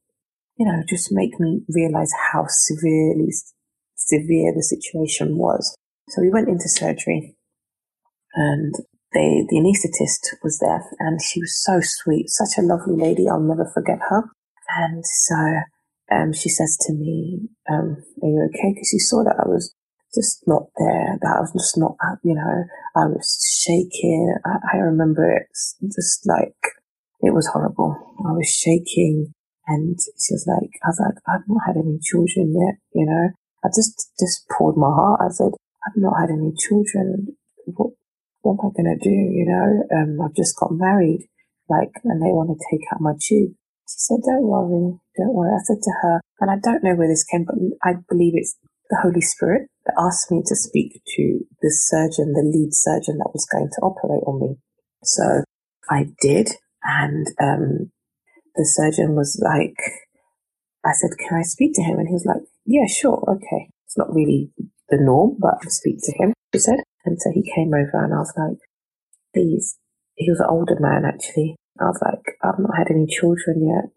you 0.58 0.65
know, 0.65 0.82
just 0.89 1.12
make 1.12 1.39
me 1.39 1.62
realize 1.69 2.12
how 2.32 2.45
severely 2.49 3.30
severe 3.95 4.54
the 4.54 4.63
situation 4.63 5.38
was. 5.38 5.75
So 6.10 6.21
we 6.21 6.30
went 6.30 6.49
into 6.49 6.67
surgery 6.67 7.38
and 8.34 8.73
they, 9.13 9.45
the 9.47 9.58
anaesthetist 9.58 10.43
was 10.43 10.60
there 10.60 10.84
and 10.99 11.21
she 11.21 11.39
was 11.39 11.63
so 11.63 11.80
sweet, 11.82 12.30
such 12.30 12.58
a 12.58 12.65
lovely 12.65 12.95
lady. 12.97 13.30
I'll 13.30 13.39
never 13.39 13.69
forget 13.73 13.99
her. 14.10 14.23
And 14.78 15.04
so 15.06 15.36
um, 16.12 16.34
she 16.34 16.50
says 16.50 16.78
to 16.82 16.94
me, 16.94 17.50
um, 17.70 17.98
are 18.22 18.30
you 18.30 18.50
okay? 18.50 18.74
Because 18.74 18.89
she 18.89 19.00
saw 19.00 19.24
that 19.24 19.41
I 19.44 19.48
was 19.48 19.74
just 20.13 20.48
not 20.48 20.68
there, 20.78 21.18
that 21.22 21.36
I 21.38 21.41
was 21.41 21.52
just 21.52 21.78
not, 21.78 21.98
you 22.24 22.36
know, 22.36 22.63
I 22.96 23.06
was 23.08 23.28
shaking. 23.65 24.34
I, 24.46 24.78
I 24.78 24.78
remember 24.78 25.30
it 25.30 25.48
just 25.84 26.26
like, 26.26 26.56
it 27.22 27.34
was 27.34 27.48
horrible. 27.52 27.98
I 28.26 28.32
was 28.32 28.48
shaking 28.48 29.34
and 29.68 29.98
she 30.00 30.34
was 30.34 30.46
like, 30.48 30.72
I 30.84 30.88
was 30.88 31.02
like, 31.02 31.18
I've 31.28 31.48
not 31.48 31.65
had 31.65 31.78
any 31.78 32.00
children 32.02 32.54
yet, 32.54 32.78
you 32.94 33.06
know. 33.06 33.30
I 33.63 33.68
just, 33.76 34.13
just 34.20 34.48
poured 34.50 34.78
my 34.78 34.94
heart. 34.94 35.22
I 35.26 35.34
said, 35.34 35.52
I've 35.86 35.98
not 35.98 36.20
had 36.22 36.30
any 36.30 36.54
children. 36.54 37.36
What, 37.65 37.91
what 38.41 38.62
am 38.62 38.70
I 38.70 38.78
going 38.78 38.94
to 38.94 39.04
do? 39.04 39.10
You 39.10 39.46
know, 39.50 39.98
um, 39.98 40.22
I've 40.22 40.36
just 40.36 40.56
got 40.56 40.72
married, 40.72 41.28
like, 41.68 41.91
and 42.04 42.22
they 42.22 42.30
want 42.30 42.54
to 42.54 42.65
take 42.70 42.86
out 42.94 43.02
my 43.02 43.13
tube. 43.20 43.58
She 43.88 43.98
said, 44.10 44.21
don't 44.26 44.48
worry, 44.48 44.98
don't 45.17 45.34
worry. 45.34 45.54
I 45.54 45.62
said 45.63 45.82
to 45.82 45.93
her, 46.02 46.21
and 46.41 46.50
I 46.50 46.58
don't 46.62 46.84
know 46.84 46.95
where 46.95 47.08
this 47.08 47.24
came, 47.24 47.45
but 47.45 47.56
I 47.84 47.93
believe 48.10 48.34
it's 48.36 48.58
the 48.89 48.98
Holy 49.02 49.21
Spirit 49.21 49.69
that 49.86 49.95
asked 49.98 50.32
me 50.32 50.41
to 50.45 50.56
speak 50.56 51.02
to 51.15 51.39
the 51.62 51.71
surgeon, 51.71 52.34
the 52.34 52.43
lead 52.43 52.74
surgeon 52.74 53.17
that 53.19 53.32
was 53.34 53.48
going 53.52 53.69
to 53.69 53.82
operate 53.82 54.24
on 54.26 54.41
me. 54.41 54.56
So 55.04 55.43
I 55.89 56.08
did. 56.21 56.58
And, 56.84 57.28
um, 57.41 57.91
the 58.56 58.65
surgeon 58.65 59.15
was 59.15 59.39
like, 59.43 59.76
I 60.86 60.91
said, 60.93 61.17
can 61.17 61.38
I 61.38 61.43
speak 61.43 61.74
to 61.76 61.84
him? 61.84 62.00
And 62.00 62.08
he 62.08 62.13
was 62.13 62.26
like, 62.26 62.41
yeah, 62.65 62.88
sure. 62.88 63.24
Okay. 63.28 63.69
It's 63.86 63.98
not 63.98 64.13
really 64.13 64.52
the 64.89 64.98
norm, 65.00 65.38
but 65.39 65.56
I 65.62 65.67
speak 65.67 65.98
to 66.04 66.13
him, 66.17 66.34
she 66.54 66.60
said. 66.60 66.80
And 67.06 67.17
so 67.19 67.32
he 67.34 67.43
came 67.56 67.74
over 67.74 68.04
and 68.04 68.13
I 68.13 68.17
was 68.17 68.34
like, 68.38 68.58
please. 69.34 69.78
He 70.15 70.30
was 70.30 70.39
an 70.39 70.48
older 70.50 70.78
man 70.80 71.04
actually. 71.06 71.58
I 71.80 71.86
was 71.86 72.00
like, 72.02 72.38
I've 72.44 72.60
not 72.60 72.78
had 72.78 72.92
any 72.92 73.06
children 73.06 73.68
yet. 73.68 73.92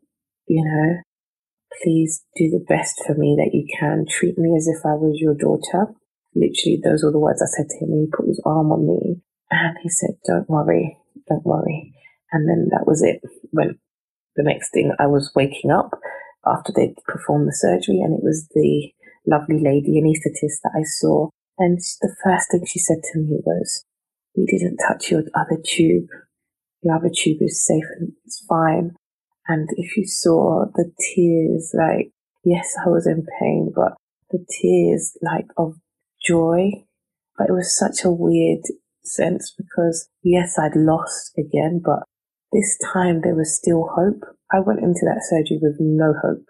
You 0.46 0.64
know, 0.64 1.02
please 1.82 2.24
do 2.36 2.50
the 2.50 2.64
best 2.66 3.02
for 3.06 3.14
me 3.14 3.36
that 3.38 3.54
you 3.54 3.66
can. 3.78 4.04
Treat 4.08 4.38
me 4.38 4.56
as 4.56 4.66
if 4.66 4.84
I 4.84 4.94
was 4.94 5.20
your 5.20 5.34
daughter. 5.34 5.92
Literally, 6.34 6.80
those 6.82 7.02
were 7.02 7.12
the 7.12 7.18
words 7.18 7.42
I 7.42 7.46
said 7.46 7.68
to 7.68 7.84
him 7.84 7.92
and 7.92 8.00
he 8.06 8.16
put 8.16 8.26
his 8.26 8.40
arm 8.44 8.72
on 8.72 8.86
me 8.86 9.22
and 9.50 9.76
he 9.82 9.88
said, 9.88 10.16
don't 10.26 10.48
worry, 10.48 10.98
don't 11.28 11.44
worry. 11.44 11.94
And 12.32 12.48
then 12.48 12.68
that 12.70 12.86
was 12.86 13.02
it. 13.02 13.20
When 13.50 13.78
the 14.36 14.42
next 14.42 14.70
thing 14.70 14.92
I 14.98 15.06
was 15.06 15.32
waking 15.34 15.70
up 15.70 15.90
after 16.46 16.72
they'd 16.74 16.96
performed 17.06 17.48
the 17.48 17.54
surgery 17.54 18.00
and 18.00 18.14
it 18.14 18.22
was 18.22 18.48
the 18.54 18.92
lovely 19.26 19.60
lady 19.60 20.00
anaesthetist 20.00 20.62
that 20.62 20.72
I 20.76 20.82
saw. 20.84 21.28
And 21.58 21.78
the 22.00 22.14
first 22.24 22.50
thing 22.50 22.64
she 22.66 22.78
said 22.78 22.98
to 23.12 23.18
me 23.18 23.40
was, 23.44 23.84
we 24.36 24.46
didn't 24.46 24.78
touch 24.78 25.10
your 25.10 25.24
other 25.34 25.60
tube. 25.64 26.06
Other 26.86 27.10
tube 27.14 27.38
is 27.40 27.66
safe 27.66 27.84
and 27.98 28.12
it's 28.24 28.44
fine. 28.48 28.92
And 29.46 29.68
if 29.76 29.96
you 29.96 30.06
saw 30.06 30.66
the 30.74 30.92
tears, 31.14 31.74
like, 31.74 32.12
yes, 32.44 32.74
I 32.84 32.88
was 32.88 33.06
in 33.06 33.26
pain, 33.40 33.72
but 33.74 33.92
the 34.30 34.44
tears, 34.48 35.16
like, 35.22 35.46
of 35.56 35.76
joy. 36.26 36.84
But 37.36 37.50
it 37.50 37.52
was 37.52 37.76
such 37.76 38.04
a 38.04 38.10
weird 38.10 38.64
sense 39.04 39.54
because, 39.56 40.08
yes, 40.22 40.58
I'd 40.58 40.76
lost 40.76 41.32
again, 41.38 41.80
but 41.84 42.02
this 42.52 42.78
time 42.92 43.20
there 43.22 43.34
was 43.34 43.56
still 43.56 43.88
hope. 43.94 44.24
I 44.52 44.60
went 44.60 44.80
into 44.80 45.00
that 45.04 45.22
surgery 45.28 45.58
with 45.60 45.76
no 45.78 46.14
hope. 46.22 46.46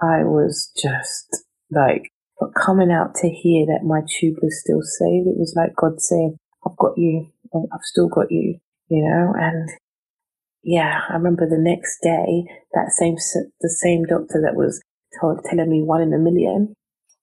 I 0.00 0.24
was 0.24 0.72
just 0.76 1.44
like, 1.70 2.10
but 2.40 2.54
coming 2.54 2.90
out 2.90 3.14
to 3.16 3.28
hear 3.28 3.66
that 3.66 3.84
my 3.84 4.00
tube 4.08 4.36
was 4.42 4.60
still 4.60 4.82
saved, 4.82 5.28
it 5.28 5.38
was 5.38 5.54
like 5.56 5.76
God 5.76 6.00
saying, 6.00 6.36
I've 6.66 6.76
got 6.76 6.98
you. 6.98 7.28
I've 7.54 7.82
still 7.82 8.08
got 8.08 8.32
you, 8.32 8.58
you 8.88 9.02
know, 9.02 9.32
and 9.36 9.68
yeah, 10.62 11.00
I 11.08 11.14
remember 11.14 11.48
the 11.48 11.58
next 11.58 11.98
day, 12.02 12.44
that 12.72 12.90
same, 12.90 13.16
the 13.60 13.68
same 13.68 14.04
doctor 14.04 14.40
that 14.42 14.56
was 14.56 14.82
told, 15.20 15.44
telling 15.44 15.70
me 15.70 15.82
one 15.82 16.00
in 16.00 16.12
a 16.12 16.18
million, 16.18 16.74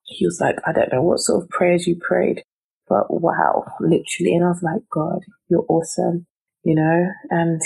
he 0.03 0.25
was 0.25 0.39
like, 0.39 0.57
I 0.65 0.71
don't 0.71 0.91
know 0.91 1.01
what 1.01 1.19
sort 1.19 1.43
of 1.43 1.49
prayers 1.49 1.87
you 1.87 1.97
prayed, 1.99 2.43
but 2.87 3.05
wow, 3.09 3.65
literally. 3.79 4.35
And 4.35 4.45
I 4.45 4.49
was 4.49 4.63
like, 4.63 4.81
God, 4.91 5.21
you're 5.49 5.65
awesome, 5.67 6.27
you 6.63 6.75
know? 6.75 7.07
And 7.29 7.61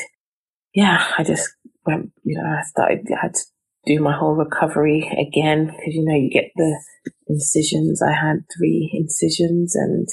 yeah, 0.74 1.06
I 1.18 1.24
just 1.24 1.50
went, 1.86 2.12
you 2.24 2.38
know, 2.38 2.48
I 2.48 2.62
started, 2.64 3.08
I 3.12 3.26
had 3.26 3.34
to 3.34 3.44
do 3.86 4.02
my 4.02 4.16
whole 4.16 4.36
recovery 4.36 5.08
again 5.12 5.66
because, 5.66 5.94
you 5.94 6.06
know, 6.06 6.16
you 6.16 6.30
get 6.30 6.52
the 6.56 6.80
incisions. 7.28 8.02
I 8.02 8.14
had 8.14 8.46
three 8.56 8.92
incisions 8.94 9.76
and 9.76 10.08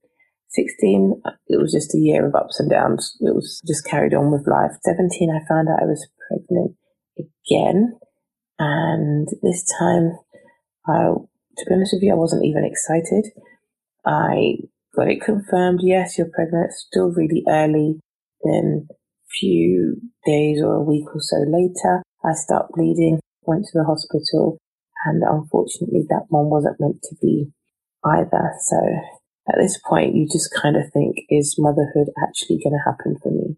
16, 0.54 1.22
it 1.48 1.58
was 1.58 1.72
just 1.72 1.94
a 1.94 1.98
year 1.98 2.26
of 2.26 2.34
ups 2.34 2.60
and 2.60 2.68
downs. 2.68 3.16
It 3.20 3.34
was 3.34 3.62
just 3.66 3.86
carried 3.86 4.12
on 4.12 4.30
with 4.30 4.46
life. 4.46 4.72
17, 4.84 5.30
I 5.30 5.40
found 5.48 5.68
out 5.68 5.80
I 5.80 5.86
was 5.86 6.06
pregnant 6.28 6.76
again. 7.18 7.98
And 8.58 9.26
this 9.42 9.64
time, 9.78 10.12
I, 10.86 11.14
to 11.56 11.64
be 11.66 11.74
honest 11.74 11.94
with 11.94 12.02
you, 12.02 12.12
I 12.12 12.16
wasn't 12.16 12.44
even 12.44 12.64
excited. 12.64 13.32
I 14.04 14.58
got 14.94 15.08
it 15.08 15.22
confirmed. 15.22 15.80
Yes, 15.82 16.18
you're 16.18 16.28
pregnant. 16.28 16.72
Still 16.72 17.12
really 17.12 17.42
early. 17.48 18.00
Then 18.44 18.88
few 19.40 20.02
days 20.26 20.62
or 20.62 20.74
a 20.74 20.82
week 20.82 21.06
or 21.14 21.20
so 21.20 21.38
later, 21.46 22.02
I 22.24 22.34
start 22.34 22.70
bleeding, 22.74 23.20
went 23.42 23.64
to 23.64 23.78
the 23.78 23.84
hospital, 23.84 24.58
and 25.04 25.22
unfortunately, 25.22 26.04
that 26.08 26.26
one 26.28 26.50
wasn't 26.50 26.80
meant 26.80 27.02
to 27.02 27.16
be 27.20 27.52
either. 28.04 28.52
So 28.60 28.78
at 29.48 29.56
this 29.58 29.78
point, 29.88 30.14
you 30.14 30.26
just 30.30 30.54
kind 30.54 30.76
of 30.76 30.90
think, 30.92 31.16
is 31.28 31.56
motherhood 31.58 32.08
actually 32.22 32.60
going 32.62 32.78
to 32.78 32.90
happen 32.90 33.16
for 33.22 33.30
me? 33.30 33.56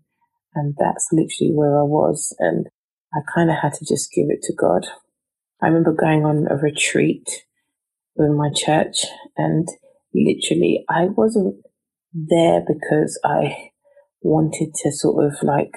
And 0.55 0.75
that's 0.79 1.09
literally 1.13 1.53
where 1.53 1.79
I 1.79 1.83
was. 1.83 2.35
And 2.39 2.67
I 3.13 3.21
kind 3.35 3.51
of 3.51 3.57
had 3.61 3.75
to 3.75 3.85
just 3.85 4.13
give 4.13 4.27
it 4.29 4.43
to 4.45 4.55
God. 4.55 4.87
I 5.63 5.67
remember 5.67 5.93
going 5.93 6.25
on 6.25 6.47
a 6.51 6.57
retreat 6.57 7.45
with 8.17 8.31
my 8.31 8.51
church 8.55 9.05
and 9.37 9.67
literally 10.15 10.85
I 10.89 11.07
wasn't 11.07 11.57
there 12.13 12.61
because 12.61 13.19
I 13.25 13.71
wanted 14.23 14.75
to 14.83 14.93
sort 14.93 15.25
of 15.27 15.35
like 15.43 15.75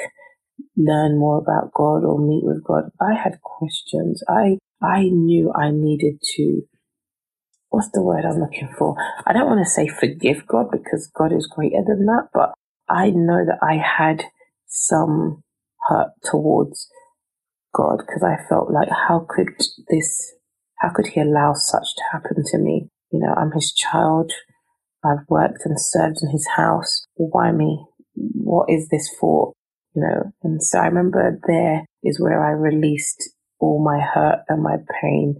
learn 0.75 1.17
more 1.17 1.37
about 1.37 1.73
God 1.73 2.03
or 2.03 2.19
meet 2.19 2.43
with 2.43 2.63
God. 2.63 2.91
I 3.01 3.15
had 3.15 3.41
questions. 3.41 4.23
I 4.29 4.57
I 4.81 5.03
knew 5.03 5.51
I 5.53 5.71
needed 5.71 6.21
to, 6.35 6.61
what's 7.69 7.89
the 7.93 8.03
word 8.03 8.25
I'm 8.25 8.39
looking 8.39 8.69
for? 8.77 8.95
I 9.25 9.33
don't 9.33 9.47
want 9.47 9.65
to 9.65 9.69
say 9.69 9.87
forgive 9.87 10.47
God 10.47 10.67
because 10.71 11.09
God 11.17 11.33
is 11.33 11.47
greater 11.47 11.83
than 11.85 12.05
that, 12.05 12.29
but 12.33 12.53
I 12.89 13.09
know 13.09 13.43
that 13.45 13.59
I 13.61 13.75
had 13.77 14.23
some 14.67 15.43
hurt 15.87 16.11
towards 16.29 16.87
God 17.73 17.97
because 17.99 18.23
I 18.23 18.37
felt 18.47 18.71
like, 18.71 18.89
how 18.89 19.25
could 19.27 19.49
this, 19.89 20.33
how 20.79 20.89
could 20.93 21.07
He 21.07 21.21
allow 21.21 21.53
such 21.53 21.95
to 21.95 22.03
happen 22.11 22.43
to 22.45 22.57
me? 22.57 22.89
You 23.11 23.19
know, 23.19 23.33
I'm 23.35 23.51
His 23.51 23.73
child. 23.73 24.31
I've 25.03 25.25
worked 25.29 25.65
and 25.65 25.79
served 25.79 26.17
in 26.21 26.31
His 26.31 26.47
house. 26.55 27.05
Why 27.15 27.51
me? 27.51 27.85
What 28.15 28.69
is 28.69 28.89
this 28.89 29.09
for? 29.19 29.53
You 29.95 30.01
know, 30.03 30.31
and 30.43 30.63
so 30.63 30.79
I 30.79 30.87
remember 30.87 31.39
there 31.47 31.85
is 32.03 32.19
where 32.19 32.45
I 32.45 32.51
released 32.51 33.31
all 33.59 33.83
my 33.83 33.99
hurt 33.99 34.43
and 34.49 34.63
my 34.63 34.77
pain. 35.01 35.37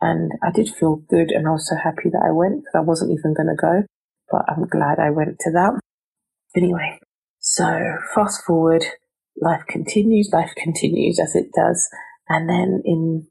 And 0.00 0.32
I 0.42 0.50
did 0.50 0.68
feel 0.68 0.96
good 0.96 1.30
and 1.30 1.46
I 1.46 1.52
was 1.52 1.68
so 1.68 1.76
happy 1.76 2.10
that 2.10 2.24
I 2.26 2.32
went 2.32 2.62
because 2.62 2.74
I 2.74 2.80
wasn't 2.80 3.12
even 3.12 3.34
going 3.34 3.48
to 3.48 3.60
go, 3.60 3.82
but 4.30 4.42
I'm 4.48 4.66
glad 4.66 4.98
I 4.98 5.10
went 5.10 5.38
to 5.40 5.50
that. 5.52 5.80
Anyway, 6.56 6.98
so 7.38 7.96
fast 8.14 8.44
forward, 8.44 8.84
life 9.40 9.62
continues, 9.68 10.30
life 10.32 10.52
continues 10.56 11.20
as 11.20 11.34
it 11.34 11.46
does. 11.54 11.88
And 12.28 12.48
then 12.48 12.82
in, 12.84 13.26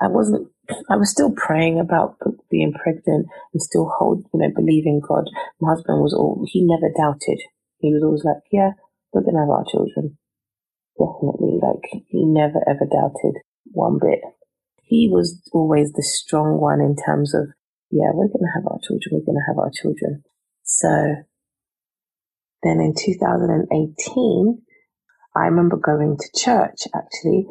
I 0.00 0.08
wasn't, 0.08 0.48
I 0.90 0.96
was 0.96 1.10
still 1.10 1.32
praying 1.32 1.80
about 1.80 2.16
being 2.50 2.72
pregnant 2.72 3.26
and 3.52 3.62
still 3.62 3.90
hold, 3.98 4.24
you 4.34 4.40
know, 4.40 4.50
believing 4.54 5.00
God. 5.06 5.24
My 5.60 5.70
husband 5.70 6.02
was 6.02 6.14
all, 6.14 6.44
he 6.46 6.64
never 6.64 6.92
doubted. 6.96 7.40
He 7.78 7.92
was 7.92 8.02
always 8.02 8.24
like, 8.24 8.42
yeah, 8.52 8.72
we're 9.12 9.22
going 9.22 9.34
to 9.34 9.40
have 9.40 9.50
our 9.50 9.64
children. 9.70 10.18
Definitely. 10.98 11.60
Like 11.62 12.04
he 12.08 12.24
never 12.24 12.58
ever 12.68 12.86
doubted 12.90 13.40
one 13.64 13.98
bit. 14.00 14.20
He 14.82 15.08
was 15.10 15.40
always 15.52 15.92
the 15.92 16.02
strong 16.02 16.60
one 16.60 16.80
in 16.80 16.96
terms 16.96 17.34
of, 17.34 17.48
yeah, 17.90 18.10
we're 18.12 18.26
going 18.26 18.44
to 18.44 18.54
have 18.54 18.66
our 18.66 18.78
children. 18.82 19.12
We're 19.12 19.26
going 19.26 19.38
to 19.38 19.48
have 19.48 19.58
our 19.58 19.70
children. 19.70 20.24
So 20.64 20.88
then 22.62 22.80
in 22.80 22.94
2018, 22.96 24.62
I 25.36 25.40
remember 25.44 25.76
going 25.76 26.16
to 26.18 26.28
church 26.34 26.88
actually. 26.94 27.46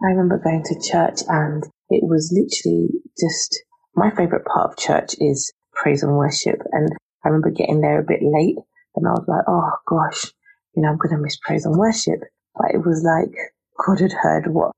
I 0.00 0.12
remember 0.12 0.38
going 0.38 0.62
to 0.64 0.88
church 0.88 1.22
and 1.28 1.64
it 1.90 2.04
was 2.04 2.30
literally 2.30 2.88
just 3.18 3.64
my 3.96 4.10
favorite 4.10 4.44
part 4.44 4.70
of 4.70 4.78
church 4.78 5.16
is 5.18 5.52
praise 5.72 6.04
and 6.04 6.16
worship. 6.16 6.60
And 6.70 6.88
I 7.24 7.28
remember 7.28 7.50
getting 7.50 7.80
there 7.80 7.98
a 7.98 8.06
bit 8.06 8.20
late 8.22 8.56
and 8.94 9.08
I 9.08 9.10
was 9.10 9.24
like, 9.26 9.44
oh 9.48 9.72
gosh, 9.88 10.32
you 10.74 10.82
know, 10.82 10.90
I'm 10.90 10.98
going 10.98 11.14
to 11.16 11.22
miss 11.22 11.38
praise 11.42 11.64
and 11.66 11.76
worship. 11.76 12.20
But 12.56 12.72
it 12.74 12.84
was 12.86 13.02
like 13.04 13.34
God 13.86 14.00
had 14.00 14.12
heard 14.12 14.52
what 14.52 14.72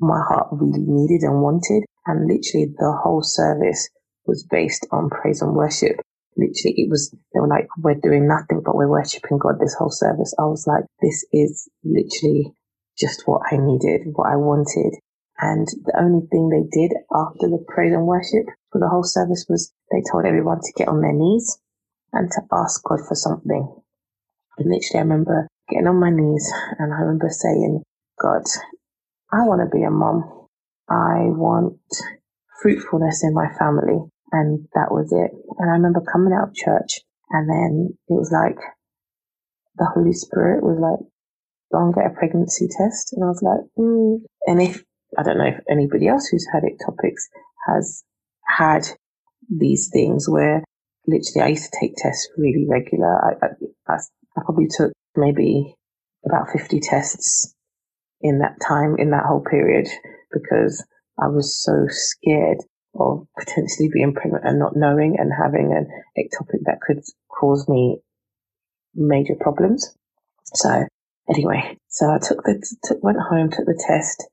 my 0.00 0.20
heart 0.28 0.48
really 0.52 0.84
needed 0.86 1.22
and 1.22 1.42
wanted. 1.42 1.84
And 2.06 2.26
literally 2.28 2.74
the 2.78 2.98
whole 3.02 3.22
service 3.22 3.88
was 4.26 4.44
based 4.50 4.86
on 4.92 5.10
praise 5.10 5.42
and 5.42 5.54
worship 5.54 5.96
literally 6.36 6.74
it 6.76 6.90
was 6.90 7.10
they 7.34 7.40
were 7.40 7.48
like 7.48 7.66
we're 7.78 7.94
doing 7.94 8.28
nothing 8.28 8.62
but 8.64 8.74
we're 8.76 8.88
worshiping 8.88 9.38
god 9.38 9.56
this 9.60 9.74
whole 9.78 9.90
service 9.90 10.34
i 10.38 10.42
was 10.42 10.66
like 10.66 10.84
this 11.00 11.24
is 11.32 11.68
literally 11.84 12.52
just 12.98 13.22
what 13.26 13.42
i 13.50 13.56
needed 13.56 14.02
what 14.14 14.30
i 14.30 14.36
wanted 14.36 14.94
and 15.40 15.66
the 15.84 15.96
only 15.98 16.26
thing 16.28 16.48
they 16.48 16.64
did 16.70 16.92
after 17.14 17.48
the 17.48 17.64
praise 17.68 17.92
and 17.92 18.06
worship 18.06 18.46
for 18.70 18.78
the 18.80 18.88
whole 18.88 19.04
service 19.04 19.46
was 19.48 19.72
they 19.90 20.02
told 20.10 20.24
everyone 20.24 20.60
to 20.60 20.72
get 20.76 20.88
on 20.88 21.00
their 21.00 21.12
knees 21.12 21.58
and 22.12 22.30
to 22.30 22.40
ask 22.52 22.82
god 22.84 23.00
for 23.08 23.14
something 23.14 23.74
and 24.58 24.70
literally 24.70 24.98
i 24.98 25.00
remember 25.00 25.48
getting 25.68 25.86
on 25.86 26.00
my 26.00 26.10
knees 26.10 26.50
and 26.78 26.92
i 26.92 26.98
remember 26.98 27.28
saying 27.28 27.82
god 28.20 28.42
i 29.32 29.42
want 29.46 29.60
to 29.60 29.76
be 29.76 29.82
a 29.84 29.90
mom 29.90 30.48
i 30.88 31.26
want 31.34 31.78
fruitfulness 32.60 33.22
in 33.24 33.34
my 33.34 33.46
family 33.58 34.00
and 34.32 34.66
that 34.74 34.90
was 34.90 35.12
it. 35.12 35.30
And 35.58 35.70
I 35.70 35.74
remember 35.74 36.00
coming 36.00 36.32
out 36.32 36.48
of 36.48 36.54
church 36.54 37.00
and 37.30 37.48
then 37.48 37.96
it 38.08 38.12
was 38.12 38.30
like 38.32 38.58
the 39.76 39.86
Holy 39.94 40.12
Spirit 40.12 40.62
was 40.62 40.78
like, 40.80 41.06
go 41.72 41.84
and 41.84 41.94
get 41.94 42.06
a 42.06 42.14
pregnancy 42.14 42.66
test. 42.66 43.12
And 43.12 43.24
I 43.24 43.28
was 43.28 43.42
like, 43.42 43.60
mm. 43.78 44.18
and 44.46 44.62
if, 44.62 44.82
I 45.18 45.22
don't 45.22 45.38
know 45.38 45.46
if 45.46 45.60
anybody 45.70 46.08
else 46.08 46.26
who's 46.26 46.46
had 46.52 46.62
ectopics 46.62 47.22
has 47.66 48.04
had 48.46 48.86
these 49.48 49.90
things 49.92 50.28
where 50.28 50.64
literally 51.06 51.44
I 51.44 51.48
used 51.48 51.70
to 51.72 51.78
take 51.80 51.94
tests 51.96 52.28
really 52.36 52.66
regular. 52.68 53.14
I, 53.14 53.46
I, 53.46 53.94
I 53.94 53.98
probably 54.44 54.66
took 54.68 54.92
maybe 55.16 55.74
about 56.24 56.50
50 56.50 56.80
tests 56.80 57.54
in 58.20 58.40
that 58.40 58.56
time, 58.66 58.96
in 58.98 59.10
that 59.10 59.24
whole 59.26 59.42
period, 59.42 59.88
because 60.32 60.84
I 61.18 61.28
was 61.28 61.62
so 61.62 61.86
scared 61.88 62.58
of 62.98 63.26
potentially 63.38 63.90
being 63.92 64.14
pregnant 64.14 64.44
and 64.46 64.58
not 64.58 64.76
knowing 64.76 65.16
and 65.18 65.30
having 65.32 65.72
an 65.72 65.86
ectopic 66.18 66.60
that 66.64 66.80
could 66.80 67.02
cause 67.28 67.68
me 67.68 67.98
major 68.94 69.34
problems. 69.38 69.94
So 70.54 70.86
anyway, 71.28 71.76
so 71.88 72.10
I 72.10 72.18
took 72.18 72.42
the, 72.44 72.64
took, 72.84 73.02
went 73.02 73.18
home, 73.18 73.50
took 73.50 73.66
the 73.66 73.82
test 73.86 74.24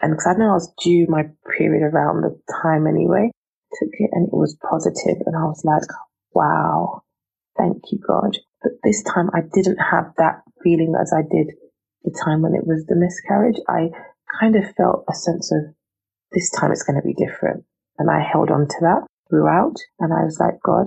and 0.00 0.12
because 0.12 0.26
I 0.26 0.38
know 0.38 0.50
I 0.50 0.54
was 0.54 0.72
due 0.82 1.06
my 1.08 1.24
period 1.56 1.82
around 1.82 2.22
the 2.22 2.38
time 2.62 2.86
anyway, 2.86 3.30
took 3.78 3.90
it 3.92 4.10
and 4.12 4.28
it 4.28 4.34
was 4.34 4.56
positive 4.68 5.20
and 5.26 5.36
I 5.36 5.44
was 5.44 5.62
like, 5.64 5.82
wow, 6.32 7.02
thank 7.58 7.82
you 7.90 7.98
God. 8.06 8.38
But 8.62 8.72
this 8.82 9.02
time 9.02 9.30
I 9.34 9.40
didn't 9.52 9.78
have 9.78 10.12
that 10.18 10.42
feeling 10.62 10.94
as 11.00 11.12
I 11.12 11.22
did 11.22 11.54
the 12.04 12.16
time 12.24 12.42
when 12.42 12.54
it 12.54 12.66
was 12.66 12.84
the 12.86 12.96
miscarriage. 12.96 13.60
I 13.68 13.90
kind 14.40 14.56
of 14.56 14.74
felt 14.76 15.04
a 15.08 15.14
sense 15.14 15.52
of 15.52 15.74
this 16.32 16.50
time 16.50 16.72
it's 16.72 16.82
going 16.82 17.00
to 17.00 17.06
be 17.06 17.14
different. 17.14 17.64
And 17.98 18.10
I 18.10 18.20
held 18.20 18.50
on 18.50 18.68
to 18.68 18.76
that 18.82 19.06
throughout. 19.28 19.76
And 19.98 20.12
I 20.12 20.24
was 20.24 20.38
like, 20.40 20.60
God, 20.64 20.86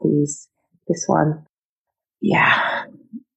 please, 0.00 0.48
this 0.88 1.04
one, 1.06 1.46
yeah, 2.20 2.84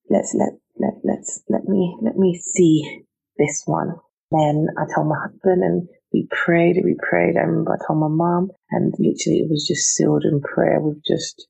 let's 0.09 0.35
let, 0.37 0.53
let, 0.77 0.93
let's, 1.03 1.41
let 1.49 1.65
me, 1.65 1.97
let 2.01 2.17
me 2.17 2.39
see 2.39 3.03
this 3.37 3.63
one. 3.65 3.95
Then 4.31 4.67
I 4.77 4.83
told 4.93 5.07
my 5.07 5.19
husband 5.21 5.63
and 5.63 5.87
we 6.11 6.27
prayed, 6.31 6.77
we 6.83 6.95
prayed. 7.09 7.37
I 7.37 7.41
remember 7.41 7.73
I 7.73 7.85
told 7.85 7.99
my 7.99 8.07
mom 8.07 8.51
and 8.71 8.93
literally 8.97 9.39
it 9.39 9.49
was 9.49 9.65
just 9.67 9.93
sealed 9.93 10.23
in 10.23 10.41
prayer 10.41 10.79
with 10.79 11.01
just 11.05 11.47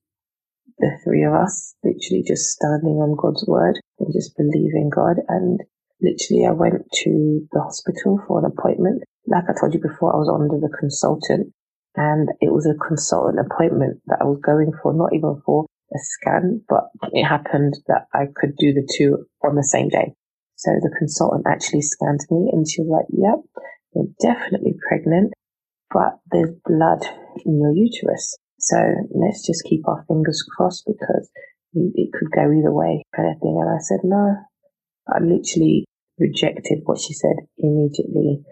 the 0.84 1.00
three 1.04 1.24
of 1.24 1.32
us, 1.32 1.74
literally 1.84 2.28
just 2.28 2.52
standing 2.52 3.00
on 3.00 3.16
God's 3.16 3.48
word 3.48 3.80
and 4.00 4.12
just 4.12 4.36
believing 4.36 4.92
God. 4.92 5.24
And 5.32 5.64
literally 6.04 6.44
I 6.44 6.52
went 6.52 6.84
to 7.08 7.48
the 7.52 7.62
hospital 7.64 8.20
for 8.28 8.44
an 8.44 8.52
appointment 8.52 9.04
like 9.28 9.46
I 9.50 9.54
told 9.60 9.74
you 9.74 9.80
before, 9.80 10.14
I 10.14 10.20
was 10.20 10.30
under 10.30 10.60
the 10.60 10.76
consultant 10.78 11.54
and 11.96 12.30
it 12.42 12.52
was 12.52 12.66
a 12.66 12.76
consultant 12.76 13.40
appointment 13.40 14.02
that 14.08 14.20
I 14.22 14.26
was 14.26 14.42
going 14.44 14.72
for, 14.82 14.94
not 14.94 15.14
even 15.14 15.42
for 15.46 15.66
a 15.94 16.00
scan, 16.00 16.62
but 16.68 16.90
it 17.14 17.24
happened 17.24 17.76
that 17.88 18.08
I 18.14 18.26
could 18.36 18.56
do 18.58 18.74
the 18.74 18.88
two 18.98 19.26
on 19.44 19.56
the 19.56 19.64
same 19.64 19.90
day. 19.90 20.14
So 20.56 20.72
the 20.82 20.96
consultant 20.98 21.46
actually 21.48 21.82
scanned 21.82 22.22
me 22.32 22.50
and 22.52 22.68
she 22.68 22.82
was 22.82 22.90
like, 22.92 23.10
yep, 23.12 23.40
you're 23.94 24.12
definitely 24.20 24.76
pregnant, 24.88 25.34
but 25.92 26.20
there's 26.32 26.56
blood 26.66 27.06
in 27.46 27.60
your 27.60 27.74
uterus. 27.74 28.38
So 28.64 28.78
let's 29.12 29.46
just 29.46 29.66
keep 29.66 29.88
our 29.88 30.06
fingers 30.08 30.42
crossed 30.56 30.86
because 30.88 31.30
it 31.74 32.14
could 32.14 32.32
go 32.32 32.52
either 32.52 32.72
way 32.72 33.04
kind 33.16 33.30
of 33.30 33.40
thing. 33.42 33.60
And 33.60 33.70
I 33.70 33.80
said, 33.80 34.00
no, 34.04 34.38
I 35.08 35.20
literally 35.20 35.86
rejected 36.18 36.80
what 36.86 37.00
she 37.00 37.14
said 37.14 37.36
immediately. 37.58 38.44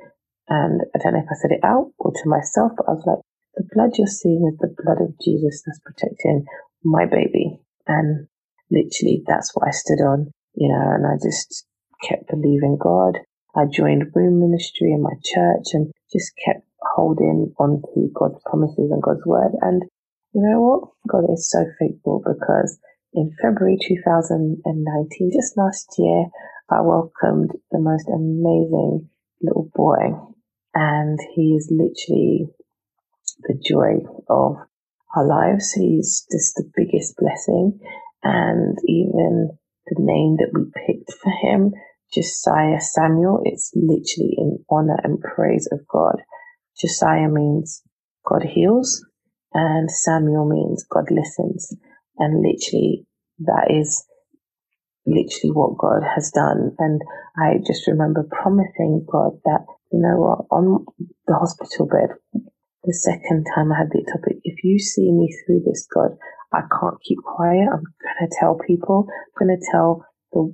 And 0.50 0.82
I 0.94 1.00
don't 1.00 1.14
know 1.14 1.20
if 1.20 1.32
I 1.32 1.40
said 1.40 1.52
it 1.52 1.64
out 1.64 1.92
or 1.98 2.12
to 2.12 2.30
myself, 2.30 2.74
but 2.76 2.90
I 2.90 2.92
was 2.92 3.06
like, 3.06 3.24
the 3.56 3.64
blood 3.74 3.92
you're 3.98 4.08
seeing 4.08 4.52
is 4.52 4.60
the 4.60 4.76
blood 4.84 5.00
of 5.00 5.16
Jesus 5.24 5.64
that's 5.66 5.80
protecting 5.80 6.46
my 6.84 7.06
baby. 7.06 7.60
And 7.88 8.28
literally 8.70 9.24
that's 9.28 9.56
what 9.56 9.68
I 9.68 9.72
stood 9.72 10.04
on, 10.04 10.32
you 10.56 10.68
know, 10.68 10.92
and 10.92 11.06
I 11.08 11.16
just 11.24 11.66
kept 12.04 12.28
believing 12.28 12.78
God. 12.80 13.20
I 13.56 13.64
joined 13.66 14.12
womb 14.16 14.40
ministry 14.40 14.92
in 14.92 15.04
my 15.04 15.16
church 15.24 15.72
and 15.74 15.92
just 16.12 16.32
kept 16.44 16.68
holding 16.96 17.54
on 17.60 17.82
to 17.94 18.10
God's 18.14 18.42
promises 18.46 18.92
and 18.92 19.02
God's 19.04 19.26
word. 19.26 19.52
And 19.62 19.84
you 20.34 20.42
know 20.42 20.62
what? 20.62 20.90
God 21.08 21.32
is 21.34 21.50
so 21.50 21.66
faithful 21.80 22.24
because 22.26 22.80
in 23.14 23.36
February 23.42 23.78
2019, 23.86 25.32
just 25.34 25.58
last 25.58 25.88
year, 25.98 26.26
I 26.70 26.82
welcomed 26.82 27.52
the 27.72 27.80
most 27.80 28.08
amazing 28.08 29.10
little 29.42 29.70
boy 29.76 30.16
and 30.74 31.20
he 31.36 31.56
is 31.56 31.70
literally 31.70 32.48
the 33.44 33.60
joy 33.66 34.08
of 34.30 34.56
our 35.16 35.28
lives. 35.28 35.74
He's 35.74 36.26
just 36.32 36.56
the 36.56 36.70
biggest 36.76 37.18
blessing. 37.18 37.80
And 38.24 38.78
even 38.88 39.50
the 39.88 39.96
name 40.00 40.38
that 40.38 40.52
we 40.54 40.72
picked 40.88 41.12
for 41.22 41.32
him, 41.42 41.74
Josiah 42.14 42.80
Samuel, 42.80 43.42
it's 43.44 43.72
literally 43.76 44.36
in 44.38 44.64
honor 44.70 45.00
and 45.04 45.20
praise 45.20 45.68
of 45.72 45.80
God. 45.88 46.22
Josiah 46.80 47.28
means 47.30 47.84
God 48.26 48.44
heals 48.44 49.04
and 49.54 49.90
Samuel 49.92 50.48
means 50.48 50.86
God 50.90 51.12
listens. 51.12 51.76
And 52.18 52.42
literally 52.42 53.06
that 53.40 53.68
is 53.70 54.06
literally 55.06 55.52
what 55.54 55.78
God 55.78 56.04
has 56.16 56.32
done. 56.32 56.76
And 56.80 57.02
I 57.38 57.58
just 57.66 57.88
remember 57.88 58.28
promising 58.32 59.06
God 59.12 59.34
that 59.46 59.66
you 59.92 60.00
know 60.00 60.18
what, 60.18 60.46
on 60.52 60.86
the 61.28 61.36
hospital 61.36 61.86
bed, 61.88 62.16
the 62.84 62.94
second 62.94 63.46
time 63.54 63.72
I 63.72 63.80
had 63.80 63.90
the 63.92 64.00
ectopic, 64.00 64.40
if 64.44 64.64
you 64.64 64.80
see 64.80 65.12
me 65.12 65.30
through 65.46 65.62
this, 65.66 65.88
God, 65.94 66.18
I 66.54 66.62
can't 66.62 67.02
keep 67.04 67.20
quiet. 67.20 67.68
I'm 67.72 67.84
going 67.84 68.30
to 68.30 68.36
tell 68.40 68.58
people. 68.66 69.08
I'm 69.10 69.48
going 69.48 69.60
to 69.60 69.68
tell 69.72 70.06
the 70.34 70.54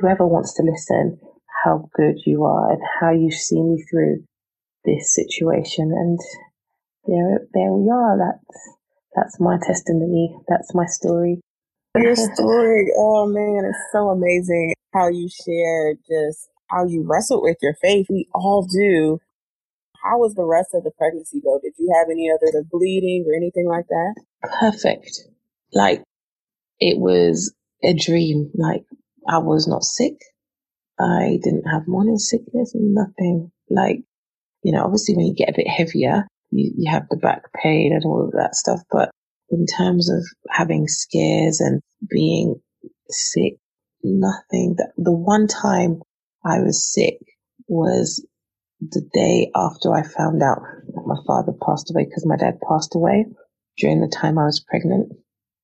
whoever 0.00 0.26
wants 0.26 0.54
to 0.54 0.62
listen 0.62 1.18
how 1.64 1.88
good 1.94 2.16
you 2.26 2.44
are 2.44 2.72
and 2.72 2.82
how 3.00 3.10
you 3.10 3.30
see 3.30 3.62
me 3.62 3.84
through 3.90 4.24
this 4.84 5.14
situation. 5.14 5.92
And 5.92 6.18
there, 7.06 7.40
there 7.54 7.72
we 7.72 7.90
are. 7.90 8.18
That's 8.18 8.76
that's 9.14 9.40
my 9.40 9.58
testimony. 9.66 10.36
That's 10.48 10.74
my 10.74 10.86
story. 10.86 11.40
Your 11.96 12.16
story, 12.34 12.92
oh 12.96 13.26
man, 13.26 13.64
it's 13.68 13.92
so 13.92 14.10
amazing 14.10 14.74
how 14.92 15.08
you 15.08 15.28
share 15.28 15.94
just 15.94 16.48
how 16.68 16.84
you 16.86 17.04
wrestled 17.06 17.42
with 17.42 17.56
your 17.62 17.74
faith. 17.80 18.06
We 18.10 18.28
all 18.34 18.66
do. 18.66 19.18
How 20.04 20.18
was 20.18 20.34
the 20.34 20.44
rest 20.44 20.68
of 20.74 20.84
the 20.84 20.92
pregnancy 20.96 21.40
go? 21.40 21.58
Did 21.62 21.72
you 21.78 21.92
have 21.98 22.08
any 22.10 22.30
other 22.30 22.64
bleeding 22.70 23.24
or 23.26 23.34
anything 23.34 23.66
like 23.66 23.86
that? 23.88 24.14
Perfect. 24.60 25.10
Like 25.72 26.02
it 26.78 26.98
was 26.98 27.54
a 27.82 27.94
dream. 27.94 28.50
Like 28.54 28.84
I 29.28 29.38
was 29.38 29.66
not 29.66 29.82
sick. 29.82 30.14
I 30.98 31.38
didn't 31.42 31.64
have 31.64 31.88
morning 31.88 32.18
sickness, 32.18 32.72
nothing. 32.74 33.50
Like, 33.68 34.02
you 34.62 34.72
know, 34.72 34.84
obviously 34.84 35.14
when 35.14 35.26
you 35.26 35.34
get 35.34 35.50
a 35.50 35.56
bit 35.56 35.68
heavier, 35.68 36.26
you, 36.50 36.72
you 36.76 36.90
have 36.90 37.06
the 37.10 37.16
back 37.16 37.42
pain 37.62 37.92
and 37.92 38.04
all 38.04 38.24
of 38.24 38.32
that 38.32 38.54
stuff. 38.54 38.80
But 38.90 39.10
in 39.50 39.66
terms 39.66 40.10
of 40.10 40.24
having 40.50 40.88
scares 40.88 41.60
and 41.60 41.80
being 42.08 42.60
sick, 43.08 43.54
nothing. 44.02 44.74
The, 44.76 44.92
the 44.96 45.12
one 45.12 45.46
time 45.46 46.02
I 46.44 46.60
was 46.60 46.92
sick 46.92 47.18
was 47.68 48.26
the 48.80 49.02
day 49.12 49.50
after 49.54 49.92
I 49.92 50.02
found 50.02 50.42
out 50.42 50.60
that 50.94 51.06
my 51.06 51.16
father 51.26 51.52
passed 51.66 51.90
away 51.90 52.04
because 52.04 52.26
my 52.26 52.36
dad 52.36 52.58
passed 52.68 52.94
away 52.94 53.26
during 53.78 54.00
the 54.00 54.14
time 54.14 54.38
I 54.38 54.44
was 54.44 54.64
pregnant. 54.68 55.08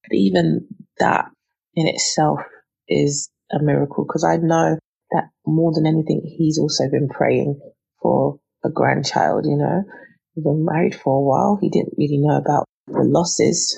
But 0.09 0.17
even 0.17 0.67
that 0.99 1.27
in 1.75 1.87
itself 1.87 2.41
is 2.89 3.31
a 3.53 3.63
miracle 3.63 4.05
because 4.05 4.25
I 4.25 4.37
know 4.37 4.79
that 5.13 5.25
more 5.47 5.73
than 5.75 5.87
anything, 5.87 6.23
he's 6.25 6.59
also 6.59 6.89
been 6.91 7.09
praying 7.09 7.61
for 8.01 8.39
a 8.65 8.71
grandchild, 8.71 9.45
you 9.47 9.57
know. 9.57 9.85
Been 10.35 10.65
married 10.65 10.95
for 10.95 11.19
a 11.19 11.21
while. 11.21 11.59
He 11.61 11.69
didn't 11.69 11.95
really 11.99 12.17
know 12.17 12.39
about 12.39 12.65
the 12.87 13.05
losses. 13.05 13.77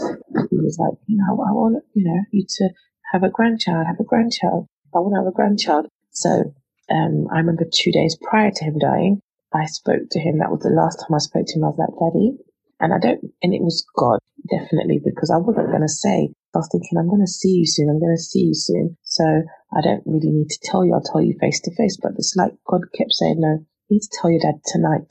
He 0.51 0.57
was 0.57 0.79
like, 0.79 0.97
you 1.07 1.17
know, 1.17 1.35
I 1.43 1.51
want, 1.51 1.83
you 1.95 2.05
know, 2.05 2.21
you 2.31 2.47
to 2.49 2.69
have 3.12 3.25
a 3.25 3.29
grandchild, 3.29 3.87
have 3.87 3.99
a 3.99 4.05
grandchild. 4.05 4.69
I 4.95 5.01
want 5.01 5.14
to 5.14 5.21
have 5.21 5.27
a 5.27 5.35
grandchild. 5.35 5.87
So, 6.12 6.55
um, 6.90 7.27
I 7.35 7.38
remember 7.38 7.64
two 7.67 7.90
days 7.90 8.17
prior 8.23 8.53
to 8.55 8.64
him 8.64 8.79
dying, 8.79 9.21
I 9.53 9.67
spoke 9.67 10.07
to 10.12 10.21
him. 10.21 10.38
That 10.38 10.51
was 10.51 10.62
the 10.62 10.71
last 10.71 11.03
time 11.03 11.14
I 11.14 11.19
spoke 11.19 11.47
to 11.47 11.59
him. 11.59 11.64
I 11.64 11.75
was 11.75 11.79
like, 11.79 11.99
Daddy, 11.99 12.38
and 12.79 12.95
I 12.95 12.99
don't, 12.99 13.35
and 13.43 13.55
it 13.55 13.62
was 13.62 13.85
God, 13.97 14.19
definitely, 14.51 15.01
because 15.03 15.31
I 15.35 15.38
wasn't 15.38 15.75
going 15.75 15.83
to 15.83 15.88
say, 15.88 16.31
I 16.55 16.59
was 16.59 16.69
thinking, 16.71 16.99
I'm 16.99 17.11
going 17.11 17.25
to 17.25 17.31
see 17.31 17.51
you 17.51 17.67
soon. 17.67 17.90
I'm 17.90 17.99
going 17.99 18.14
to 18.14 18.23
see 18.23 18.47
you 18.47 18.55
soon. 18.55 18.97
So 19.03 19.25
I 19.27 19.81
don't 19.83 20.07
really 20.07 20.31
need 20.31 20.51
to 20.51 20.61
tell 20.62 20.87
you. 20.87 20.95
I'll 20.95 21.03
tell 21.03 21.23
you 21.23 21.35
face 21.40 21.61
to 21.67 21.75
face. 21.75 21.99
But 22.01 22.12
it's 22.14 22.35
like 22.38 22.55
God 22.67 22.83
kept 22.95 23.11
saying, 23.11 23.40
no, 23.43 23.67
you 23.88 23.99
need 23.99 24.07
to 24.07 24.14
tell 24.21 24.31
your 24.31 24.40
dad 24.40 24.62
tonight. 24.67 25.11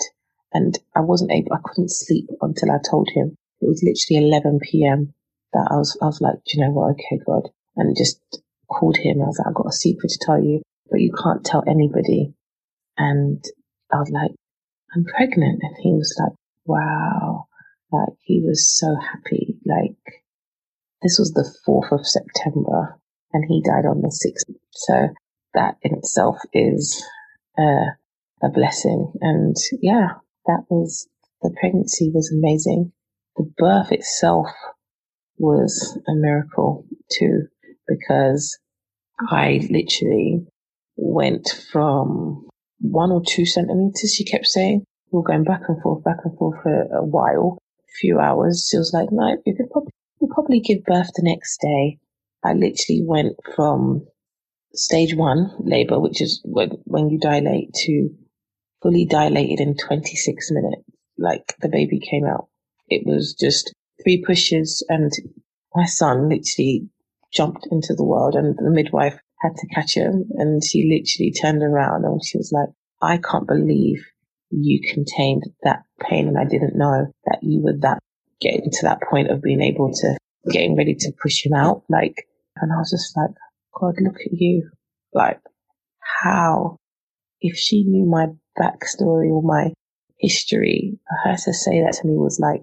And 0.54 0.78
I 0.96 1.02
wasn't 1.02 1.32
able, 1.32 1.54
I 1.54 1.60
couldn't 1.64 1.92
sleep 1.92 2.28
until 2.42 2.72
I 2.72 2.78
told 2.90 3.10
him. 3.14 3.36
It 3.62 3.68
was 3.68 3.84
literally 3.84 4.28
11 4.28 4.60
p.m. 4.62 5.14
that 5.54 5.68
I 5.72 5.76
was, 5.76 5.98
I 6.02 6.06
was 6.06 6.22
like, 6.22 6.36
you 6.48 6.62
know 6.62 6.72
what? 6.72 6.92
Okay, 6.92 7.20
God. 7.26 7.50
And 7.76 7.98
just 7.98 8.20
called 8.70 8.98
him. 8.98 9.22
I 9.22 9.26
was 9.26 9.40
like, 9.40 9.48
I've 9.48 9.56
got 9.56 9.68
a 9.68 9.72
secret 9.72 10.10
to 10.10 10.20
tell 10.22 10.44
you, 10.44 10.62
but 10.92 11.00
you 11.00 11.12
can't 11.12 11.44
tell 11.44 11.64
anybody. 11.68 12.34
And 12.98 13.44
I 13.92 13.98
was 13.98 14.12
like, 14.12 14.32
I'm 14.96 15.06
pregnant. 15.06 15.60
And 15.64 15.76
he 15.82 15.92
was 15.94 16.16
like, 16.20 16.34
wow. 16.66 17.46
Like 17.92 18.18
he 18.24 18.44
was 18.46 18.78
so 18.78 18.96
happy. 18.96 19.58
Like 19.66 20.24
this 21.02 21.18
was 21.20 21.32
the 21.34 21.50
4th 21.68 22.00
of 22.00 22.08
September 22.08 23.00
and 23.34 23.44
he 23.48 23.62
died 23.62 23.86
on 23.86 24.02
the 24.02 24.08
6th. 24.08 24.56
So 24.72 25.10
that 25.54 25.78
in 25.82 25.96
itself 25.98 26.38
is 26.54 27.04
uh, 27.58 27.94
a 28.44 28.50
blessing. 28.50 29.14
And 29.22 29.56
yeah, 29.82 30.10
that 30.46 30.66
was, 30.70 31.08
the 31.42 31.56
pregnancy 31.60 32.12
was 32.14 32.32
amazing. 32.32 32.92
The 33.38 33.52
birth 33.58 33.92
itself 33.92 34.48
was 35.38 35.98
a 36.08 36.14
miracle 36.14 36.86
too, 37.12 37.48
because 37.88 38.58
I 39.30 39.68
literally 39.70 40.46
went 40.96 41.50
from 41.72 42.48
one 42.80 43.12
or 43.12 43.22
two 43.26 43.46
centimeters, 43.46 44.14
she 44.14 44.26
kept 44.26 44.46
saying. 44.46 44.84
We 45.12 45.18
were 45.18 45.24
going 45.24 45.44
back 45.44 45.62
and 45.68 45.82
forth, 45.82 46.04
back 46.04 46.18
and 46.26 46.38
forth 46.38 46.62
for 46.64 46.82
a 46.92 47.04
while 47.04 47.60
a 47.80 47.92
few 48.00 48.20
hours. 48.20 48.68
She 48.70 48.78
was 48.78 48.94
like, 48.94 49.10
no, 49.12 49.38
you 49.46 49.56
could 49.56 49.70
probably, 49.70 49.92
you 50.22 50.28
probably 50.34 50.60
give 50.60 50.84
birth 50.84 51.12
the 51.16 51.24
next 51.24 51.60
day. 51.62 52.00
I 52.44 52.54
literally 52.54 53.04
went 53.06 53.36
from 53.56 54.06
stage 54.74 55.16
one 55.16 55.52
labor, 55.60 56.00
which 56.00 56.22
is 56.22 56.42
when, 56.44 56.72
when 56.86 57.10
you 57.10 57.20
dilate 57.20 57.74
to 57.86 58.10
fully 58.84 59.06
dilated 59.06 59.62
in 59.62 59.76
26 59.76 60.52
minutes. 60.52 60.84
Like 61.18 61.56
the 61.62 61.70
baby 61.70 62.00
came 62.00 62.26
out. 62.26 62.50
It 62.90 63.04
was 63.06 63.34
just 63.34 63.74
three 64.04 64.24
pushes 64.26 64.86
and 64.90 65.12
my 65.74 65.86
son 65.86 66.30
literally 66.30 66.90
jumped 67.32 67.68
into 67.72 67.96
the 67.96 68.04
world 68.04 68.36
and 68.36 68.56
the 68.58 68.70
midwife 68.70 69.18
had 69.42 69.56
to 69.56 69.68
catch 69.74 69.96
him 69.96 70.26
and 70.36 70.62
she 70.64 70.84
literally 70.84 71.32
turned 71.32 71.64
around 71.64 72.06
and 72.06 72.22
she 72.24 72.38
was 72.38 72.52
like, 72.52 72.70
I 73.02 73.18
can't 73.18 73.48
believe 73.48 74.06
you 74.52 74.80
contained 74.94 75.44
that 75.64 75.84
pain. 76.00 76.28
And 76.28 76.38
I 76.38 76.46
didn't 76.46 76.78
know 76.78 77.08
that 77.26 77.40
you 77.42 77.62
were 77.62 77.78
that 77.82 78.00
getting 78.40 78.70
to 78.70 78.80
that 78.84 79.00
point 79.10 79.32
of 79.32 79.42
being 79.42 79.62
able 79.62 79.92
to 79.94 80.18
getting 80.52 80.76
ready 80.76 80.96
to 80.96 81.14
push 81.22 81.46
him 81.46 81.54
out. 81.54 81.84
Like, 81.90 82.28
and 82.58 82.72
I 82.72 82.78
was 82.78 82.92
just 82.92 83.16
like, 83.18 83.32
God, 83.80 83.96
look 84.00 84.16
at 84.16 84.34
you. 84.34 84.70
Like, 85.14 85.40
how, 86.22 86.78
if 87.42 87.58
she 87.58 87.84
knew 87.84 88.06
my 88.06 88.28
backstory 88.60 89.30
or 89.30 89.42
my 89.42 89.74
history, 90.20 90.98
her 91.24 91.36
to 91.36 91.54
say 91.54 91.82
that 91.82 91.98
to 92.02 92.08
me 92.08 92.16
was 92.16 92.40
like 92.40 92.62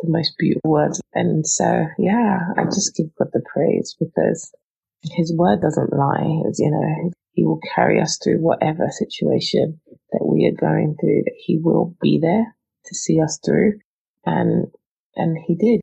the 0.00 0.10
most 0.10 0.34
beautiful 0.38 0.70
words. 0.70 1.00
And 1.14 1.46
so, 1.46 1.86
yeah, 1.98 2.40
I 2.56 2.64
just 2.64 2.94
give 2.96 3.06
God 3.18 3.28
the 3.32 3.42
praise 3.52 3.96
because 3.98 4.52
his 5.02 5.34
word 5.36 5.60
doesn't 5.60 5.92
lie. 5.92 6.42
As 6.48 6.58
you 6.58 6.70
know, 6.70 7.10
he 7.32 7.44
will 7.44 7.60
carry 7.74 8.00
us 8.00 8.18
through 8.22 8.38
whatever 8.38 8.88
situation 8.90 9.80
that 10.12 10.24
we 10.24 10.46
are 10.46 10.60
going 10.60 10.96
through, 11.00 11.22
that 11.24 11.36
He 11.38 11.58
will 11.58 11.94
be 12.00 12.18
there 12.20 12.54
to 12.86 12.94
see 12.94 13.20
us 13.20 13.38
through. 13.44 13.78
And, 14.26 14.66
and 15.16 15.38
He 15.46 15.54
did. 15.54 15.80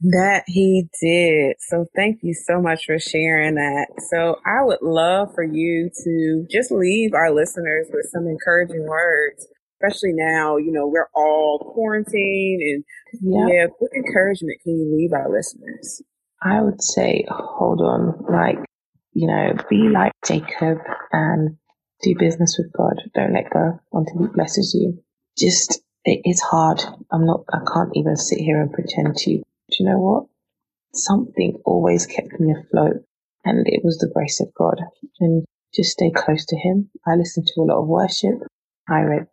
That 0.00 0.44
he 0.46 0.88
did. 1.02 1.56
So 1.58 1.86
thank 1.96 2.20
you 2.22 2.32
so 2.32 2.60
much 2.62 2.84
for 2.86 2.98
sharing 3.00 3.56
that. 3.56 3.88
So 4.10 4.36
I 4.46 4.62
would 4.62 4.80
love 4.80 5.34
for 5.34 5.42
you 5.42 5.90
to 6.04 6.46
just 6.50 6.70
leave 6.70 7.14
our 7.14 7.34
listeners 7.34 7.88
with 7.92 8.06
some 8.12 8.28
encouraging 8.28 8.86
words, 8.86 9.48
especially 9.74 10.12
now, 10.14 10.56
you 10.56 10.70
know, 10.70 10.86
we're 10.86 11.08
all 11.16 11.72
quarantined 11.74 12.62
and 12.62 12.84
yep. 13.22 13.48
yeah, 13.48 13.66
what 13.78 13.90
encouragement 13.92 14.60
can 14.62 14.78
you 14.78 14.96
leave 14.96 15.12
our 15.12 15.28
listeners? 15.28 16.00
I 16.40 16.60
would 16.60 16.80
say, 16.80 17.24
hold 17.28 17.80
on, 17.80 18.24
like, 18.30 18.64
you 19.14 19.26
know, 19.26 19.54
be 19.68 19.88
like 19.88 20.12
Jacob 20.24 20.78
and 21.10 21.56
do 22.02 22.14
business 22.16 22.56
with 22.56 22.72
God. 22.72 23.02
Don't 23.16 23.34
let 23.34 23.50
go 23.50 23.80
until 23.92 24.20
He 24.20 24.32
blesses 24.32 24.76
you. 24.78 25.02
Just, 25.36 25.80
it 26.04 26.20
is 26.24 26.40
hard. 26.40 26.80
I'm 27.10 27.26
not, 27.26 27.40
I 27.52 27.58
can't 27.66 27.90
even 27.94 28.14
sit 28.14 28.38
here 28.38 28.60
and 28.60 28.72
pretend 28.72 29.16
to 29.16 29.42
you. 29.68 29.76
Do 29.78 29.84
you 29.84 29.90
know 29.90 29.98
what? 29.98 30.24
Something 30.94 31.60
always 31.64 32.06
kept 32.06 32.40
me 32.40 32.52
afloat 32.52 33.04
and 33.44 33.66
it 33.66 33.82
was 33.84 33.98
the 33.98 34.10
grace 34.12 34.40
of 34.40 34.52
God. 34.54 34.80
And 35.20 35.44
just 35.74 35.92
stay 35.92 36.10
close 36.10 36.44
to 36.46 36.56
Him. 36.56 36.90
I 37.06 37.14
listen 37.14 37.44
to 37.44 37.60
a 37.60 37.64
lot 37.64 37.82
of 37.82 37.88
worship. 37.88 38.34
I 38.88 39.02
read. 39.02 39.26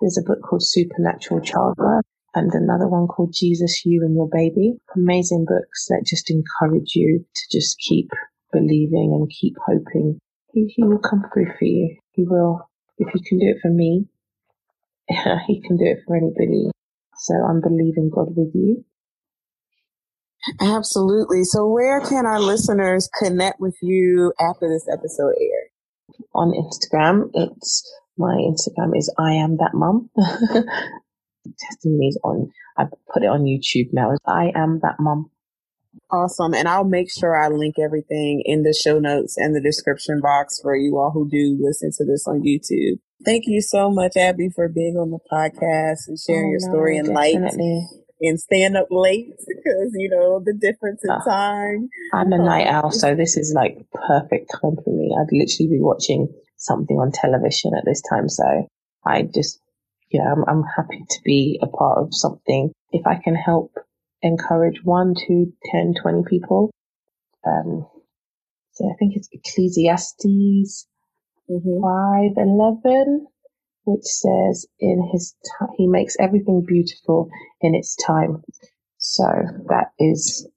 There's 0.00 0.18
a 0.18 0.26
book 0.26 0.38
called 0.42 0.62
Supernatural 0.62 1.40
Childbirth 1.40 2.04
and 2.34 2.52
another 2.54 2.86
one 2.86 3.08
called 3.08 3.34
Jesus, 3.34 3.84
You 3.84 4.02
and 4.02 4.14
Your 4.14 4.28
Baby. 4.30 4.74
Amazing 4.94 5.46
books 5.48 5.86
that 5.88 6.06
just 6.06 6.30
encourage 6.30 6.94
you 6.94 7.24
to 7.34 7.58
just 7.58 7.76
keep 7.78 8.08
believing 8.52 9.12
and 9.18 9.30
keep 9.30 9.54
hoping. 9.66 10.18
He, 10.52 10.72
he 10.74 10.84
will 10.84 10.98
come 10.98 11.24
through 11.32 11.52
for 11.58 11.64
you. 11.64 11.96
He 12.12 12.24
will. 12.24 12.68
If 12.98 13.08
he 13.12 13.22
can 13.24 13.38
do 13.38 13.46
it 13.48 13.58
for 13.62 13.70
me, 13.70 14.06
he 15.08 15.60
can 15.62 15.76
do 15.76 15.86
it 15.86 15.98
for 16.06 16.16
anybody. 16.16 16.70
So 17.16 17.34
I'm 17.34 17.60
believing 17.60 18.10
God 18.14 18.28
with 18.36 18.54
you. 18.54 18.84
Absolutely. 20.60 21.44
So 21.44 21.68
where 21.68 22.00
can 22.00 22.26
our 22.26 22.40
listeners 22.40 23.08
connect 23.18 23.60
with 23.60 23.76
you 23.82 24.32
after 24.40 24.68
this 24.68 24.86
episode 24.92 25.34
airs? 25.38 25.70
On 26.34 26.52
Instagram, 26.52 27.30
it's 27.34 27.90
my 28.16 28.36
Instagram 28.36 28.96
is 28.96 29.12
I 29.18 29.32
am 29.32 29.56
that 29.58 29.72
mum. 29.74 30.10
Testimony 31.58 32.06
is 32.06 32.18
on. 32.22 32.50
I 32.76 32.84
put 33.12 33.22
it 33.22 33.26
on 33.26 33.44
YouTube 33.44 33.88
now. 33.92 34.12
I 34.26 34.52
am 34.54 34.80
that 34.82 34.96
mum. 34.98 35.30
Awesome. 36.10 36.54
And 36.54 36.68
I'll 36.68 36.84
make 36.84 37.10
sure 37.10 37.36
I 37.36 37.48
link 37.48 37.76
everything 37.78 38.42
in 38.44 38.62
the 38.62 38.74
show 38.74 38.98
notes 38.98 39.36
and 39.36 39.54
the 39.54 39.60
description 39.60 40.20
box 40.20 40.60
for 40.62 40.76
you 40.76 40.98
all 40.98 41.10
who 41.12 41.28
do 41.28 41.58
listen 41.60 41.90
to 41.98 42.04
this 42.04 42.26
on 42.26 42.42
YouTube. 42.42 42.98
Thank 43.24 43.44
you 43.46 43.60
so 43.60 43.90
much, 43.90 44.16
Abby, 44.16 44.48
for 44.54 44.68
being 44.68 44.96
on 44.96 45.10
the 45.10 45.18
podcast 45.30 46.08
and 46.08 46.18
sharing 46.18 46.46
oh, 46.46 46.50
your 46.50 46.60
story 46.60 46.96
and 46.96 47.08
light 47.08 47.36
and 48.20 48.38
staying 48.38 48.76
up 48.76 48.88
late 48.90 49.28
because, 49.48 49.92
you 49.94 50.10
know, 50.10 50.42
the 50.44 50.54
difference 50.54 51.02
in 51.04 51.10
uh, 51.10 51.24
time. 51.24 51.88
I'm 52.12 52.32
a 52.32 52.38
night 52.38 52.66
owl, 52.66 52.90
so 52.90 53.14
this 53.14 53.36
is 53.42 53.52
like 53.54 53.78
perfect 53.92 54.50
time 54.52 54.76
for 54.84 54.90
me. 54.90 55.14
I'd 55.18 55.32
literally 55.32 55.70
be 55.70 55.80
watching 55.80 56.28
something 56.56 56.96
on 56.96 57.12
television 57.12 57.72
at 57.76 57.84
this 57.84 58.02
time. 58.08 58.28
So 58.28 58.44
I 59.06 59.22
just, 59.22 59.60
yeah, 60.10 60.32
I'm, 60.32 60.44
I'm 60.46 60.64
happy 60.76 61.04
to 61.08 61.20
be 61.24 61.58
a 61.62 61.66
part 61.66 61.98
of 61.98 62.08
something. 62.12 62.72
If 62.92 63.06
I 63.06 63.20
can 63.22 63.34
help 63.34 63.72
encourage 64.22 64.80
one, 64.84 65.14
two, 65.14 65.52
ten, 65.70 65.94
twenty 66.00 66.22
people. 66.28 66.70
Um, 67.46 67.86
so 68.72 68.84
I 68.86 68.94
think 68.98 69.14
it's 69.16 69.28
Ecclesiastes 69.32 70.86
mm-hmm. 71.50 72.36
5, 72.36 72.46
11 72.46 73.26
which 73.84 74.04
says 74.04 74.66
in 74.78 75.08
his 75.12 75.34
t- 75.44 75.74
he 75.76 75.86
makes 75.86 76.16
everything 76.20 76.64
beautiful 76.66 77.28
in 77.60 77.74
its 77.74 77.96
time. 77.96 78.42
So 78.98 79.24
that 79.68 79.92
is 79.98 80.48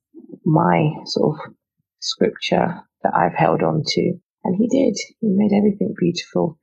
my 0.46 0.92
sort 1.06 1.40
of 1.40 1.54
scripture 2.00 2.82
that 3.04 3.14
I've 3.16 3.36
held 3.36 3.64
on 3.64 3.84
to. 3.86 4.14
And 4.44 4.56
he 4.56 4.68
did. 4.68 4.98
He 5.22 5.30
made 5.30 5.56
everything 5.56 5.94
beautiful 5.98 6.60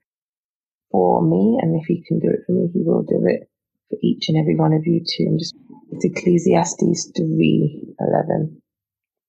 for 0.90 1.22
me. 1.22 1.58
And 1.60 1.80
if 1.80 1.86
he 1.86 2.04
can 2.06 2.18
do 2.18 2.28
it 2.28 2.40
for 2.46 2.52
me, 2.52 2.68
he 2.72 2.82
will 2.82 3.02
do 3.02 3.24
it 3.26 3.48
for 3.88 3.98
each 4.02 4.28
and 4.28 4.38
every 4.38 4.56
one 4.56 4.72
of 4.72 4.86
you 4.86 5.00
too. 5.00 5.24
And 5.24 5.38
just 5.38 5.54
it's 5.92 6.04
Ecclesiastes 6.04 7.12
three 7.16 7.94
eleven. 7.98 8.62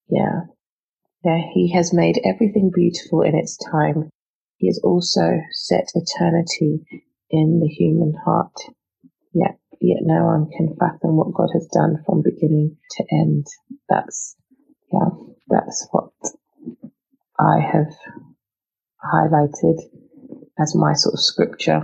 Yeah. 0.09 0.41
Yeah, 1.23 1.39
he 1.53 1.71
has 1.73 1.93
made 1.93 2.19
everything 2.25 2.71
beautiful 2.73 3.21
in 3.21 3.35
its 3.35 3.57
time. 3.71 4.09
He 4.57 4.67
has 4.67 4.79
also 4.83 5.39
set 5.51 5.87
eternity 5.95 6.83
in 7.31 7.59
the 7.59 7.67
human 7.67 8.13
heart. 8.25 8.55
Yet, 9.33 9.57
yet 9.79 9.99
no 10.01 10.25
one 10.25 10.49
can 10.55 10.75
fathom 10.79 11.17
what 11.17 11.33
God 11.33 11.49
has 11.53 11.67
done 11.73 12.03
from 12.05 12.21
beginning 12.21 12.77
to 12.91 13.05
end. 13.11 13.47
That's, 13.89 14.35
yeah, 14.91 15.09
that's 15.47 15.87
what 15.91 16.11
I 17.39 17.59
have 17.59 17.93
highlighted 19.13 19.79
as 20.59 20.75
my 20.75 20.93
sort 20.93 21.13
of 21.13 21.19
scripture. 21.19 21.81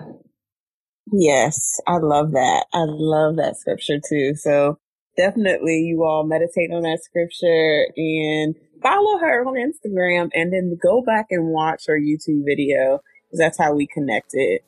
Yes, 1.11 1.79
I 1.87 1.97
love 1.97 2.31
that. 2.33 2.65
I 2.73 2.83
love 2.85 3.37
that 3.37 3.55
scripture 3.57 3.99
too. 4.07 4.35
So 4.35 4.77
definitely 5.15 5.79
you 5.79 6.03
all 6.03 6.25
meditate 6.25 6.71
on 6.71 6.83
that 6.83 6.99
scripture 7.01 7.87
and 7.95 8.55
follow 8.81 9.17
her 9.19 9.45
on 9.45 9.55
Instagram 9.55 10.29
and 10.33 10.53
then 10.53 10.77
go 10.81 11.01
back 11.01 11.27
and 11.31 11.47
watch 11.47 11.83
her 11.87 11.99
YouTube 11.99 12.43
video 12.45 12.99
because 13.25 13.39
that's 13.39 13.57
how 13.57 13.73
we 13.73 13.87
connected. 13.87 14.61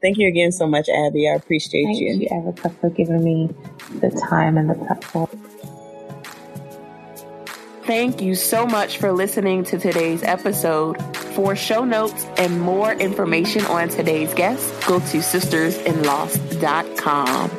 Thank 0.00 0.18
you 0.18 0.28
again 0.28 0.52
so 0.52 0.66
much, 0.66 0.88
Abby. 0.88 1.28
I 1.28 1.34
appreciate 1.34 1.84
Thank 1.84 2.00
you. 2.00 2.10
Thank 2.10 2.22
you, 2.22 2.28
Erica, 2.32 2.70
for 2.80 2.88
giving 2.90 3.22
me 3.22 3.50
the 4.00 4.10
time 4.28 4.56
and 4.56 4.70
the 4.70 4.74
platform. 4.74 5.28
Thank 7.84 8.22
you 8.22 8.34
so 8.34 8.66
much 8.66 8.98
for 8.98 9.12
listening 9.12 9.62
to 9.64 9.78
today's 9.78 10.22
episode. 10.22 10.96
For 11.34 11.54
show 11.56 11.84
notes 11.84 12.24
and 12.38 12.60
more 12.60 12.92
information 12.92 13.64
on 13.66 13.88
today's 13.88 14.32
guest, 14.34 14.72
go 14.86 15.00
to 15.00 15.18
sistersinloss.com. 15.18 17.50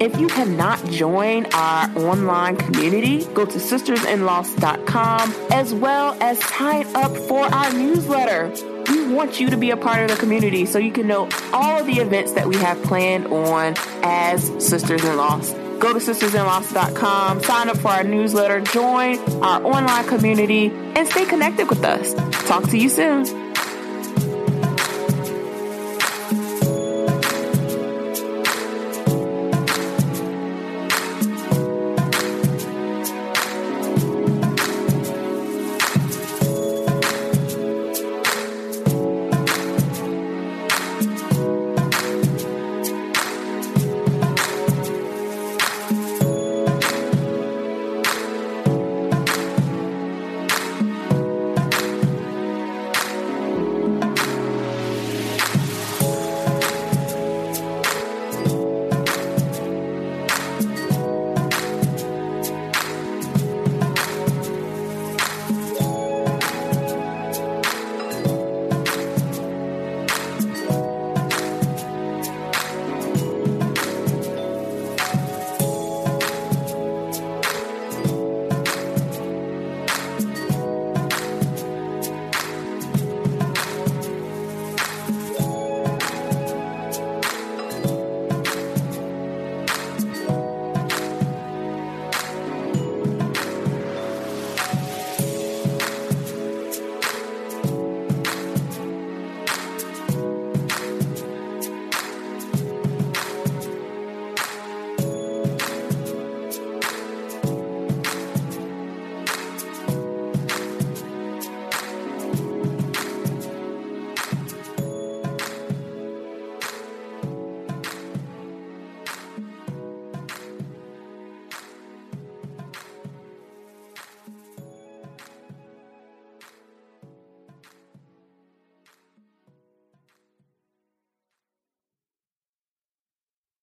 If 0.00 0.18
you 0.18 0.26
have 0.28 0.48
not 0.48 0.82
joined 0.86 1.52
our 1.52 1.90
online 1.98 2.56
community, 2.56 3.26
go 3.34 3.44
to 3.44 3.58
sistersinloss.com 3.58 5.34
as 5.52 5.74
well 5.74 6.16
as 6.22 6.42
sign 6.42 6.86
up 6.96 7.14
for 7.28 7.44
our 7.44 7.70
newsletter 7.72 8.50
we 8.50 8.69
want 9.14 9.40
you 9.40 9.50
to 9.50 9.56
be 9.56 9.70
a 9.70 9.76
part 9.76 10.02
of 10.02 10.08
the 10.08 10.16
community 10.16 10.66
so 10.66 10.78
you 10.78 10.92
can 10.92 11.06
know 11.06 11.28
all 11.52 11.80
of 11.80 11.86
the 11.86 12.00
events 12.00 12.32
that 12.32 12.46
we 12.46 12.56
have 12.56 12.82
planned 12.82 13.26
on 13.26 13.74
as 14.02 14.44
Sisters 14.64 15.04
in 15.04 15.16
Loss. 15.16 15.52
Go 15.80 15.94
to 15.94 15.98
sistersinloss.com, 15.98 17.42
sign 17.42 17.68
up 17.70 17.78
for 17.78 17.88
our 17.88 18.04
newsletter, 18.04 18.60
join 18.60 19.18
our 19.42 19.64
online 19.64 20.06
community, 20.06 20.70
and 20.70 21.08
stay 21.08 21.24
connected 21.24 21.68
with 21.70 21.82
us. 21.84 22.12
Talk 22.46 22.64
to 22.70 22.76
you 22.76 22.90
soon. 22.90 23.39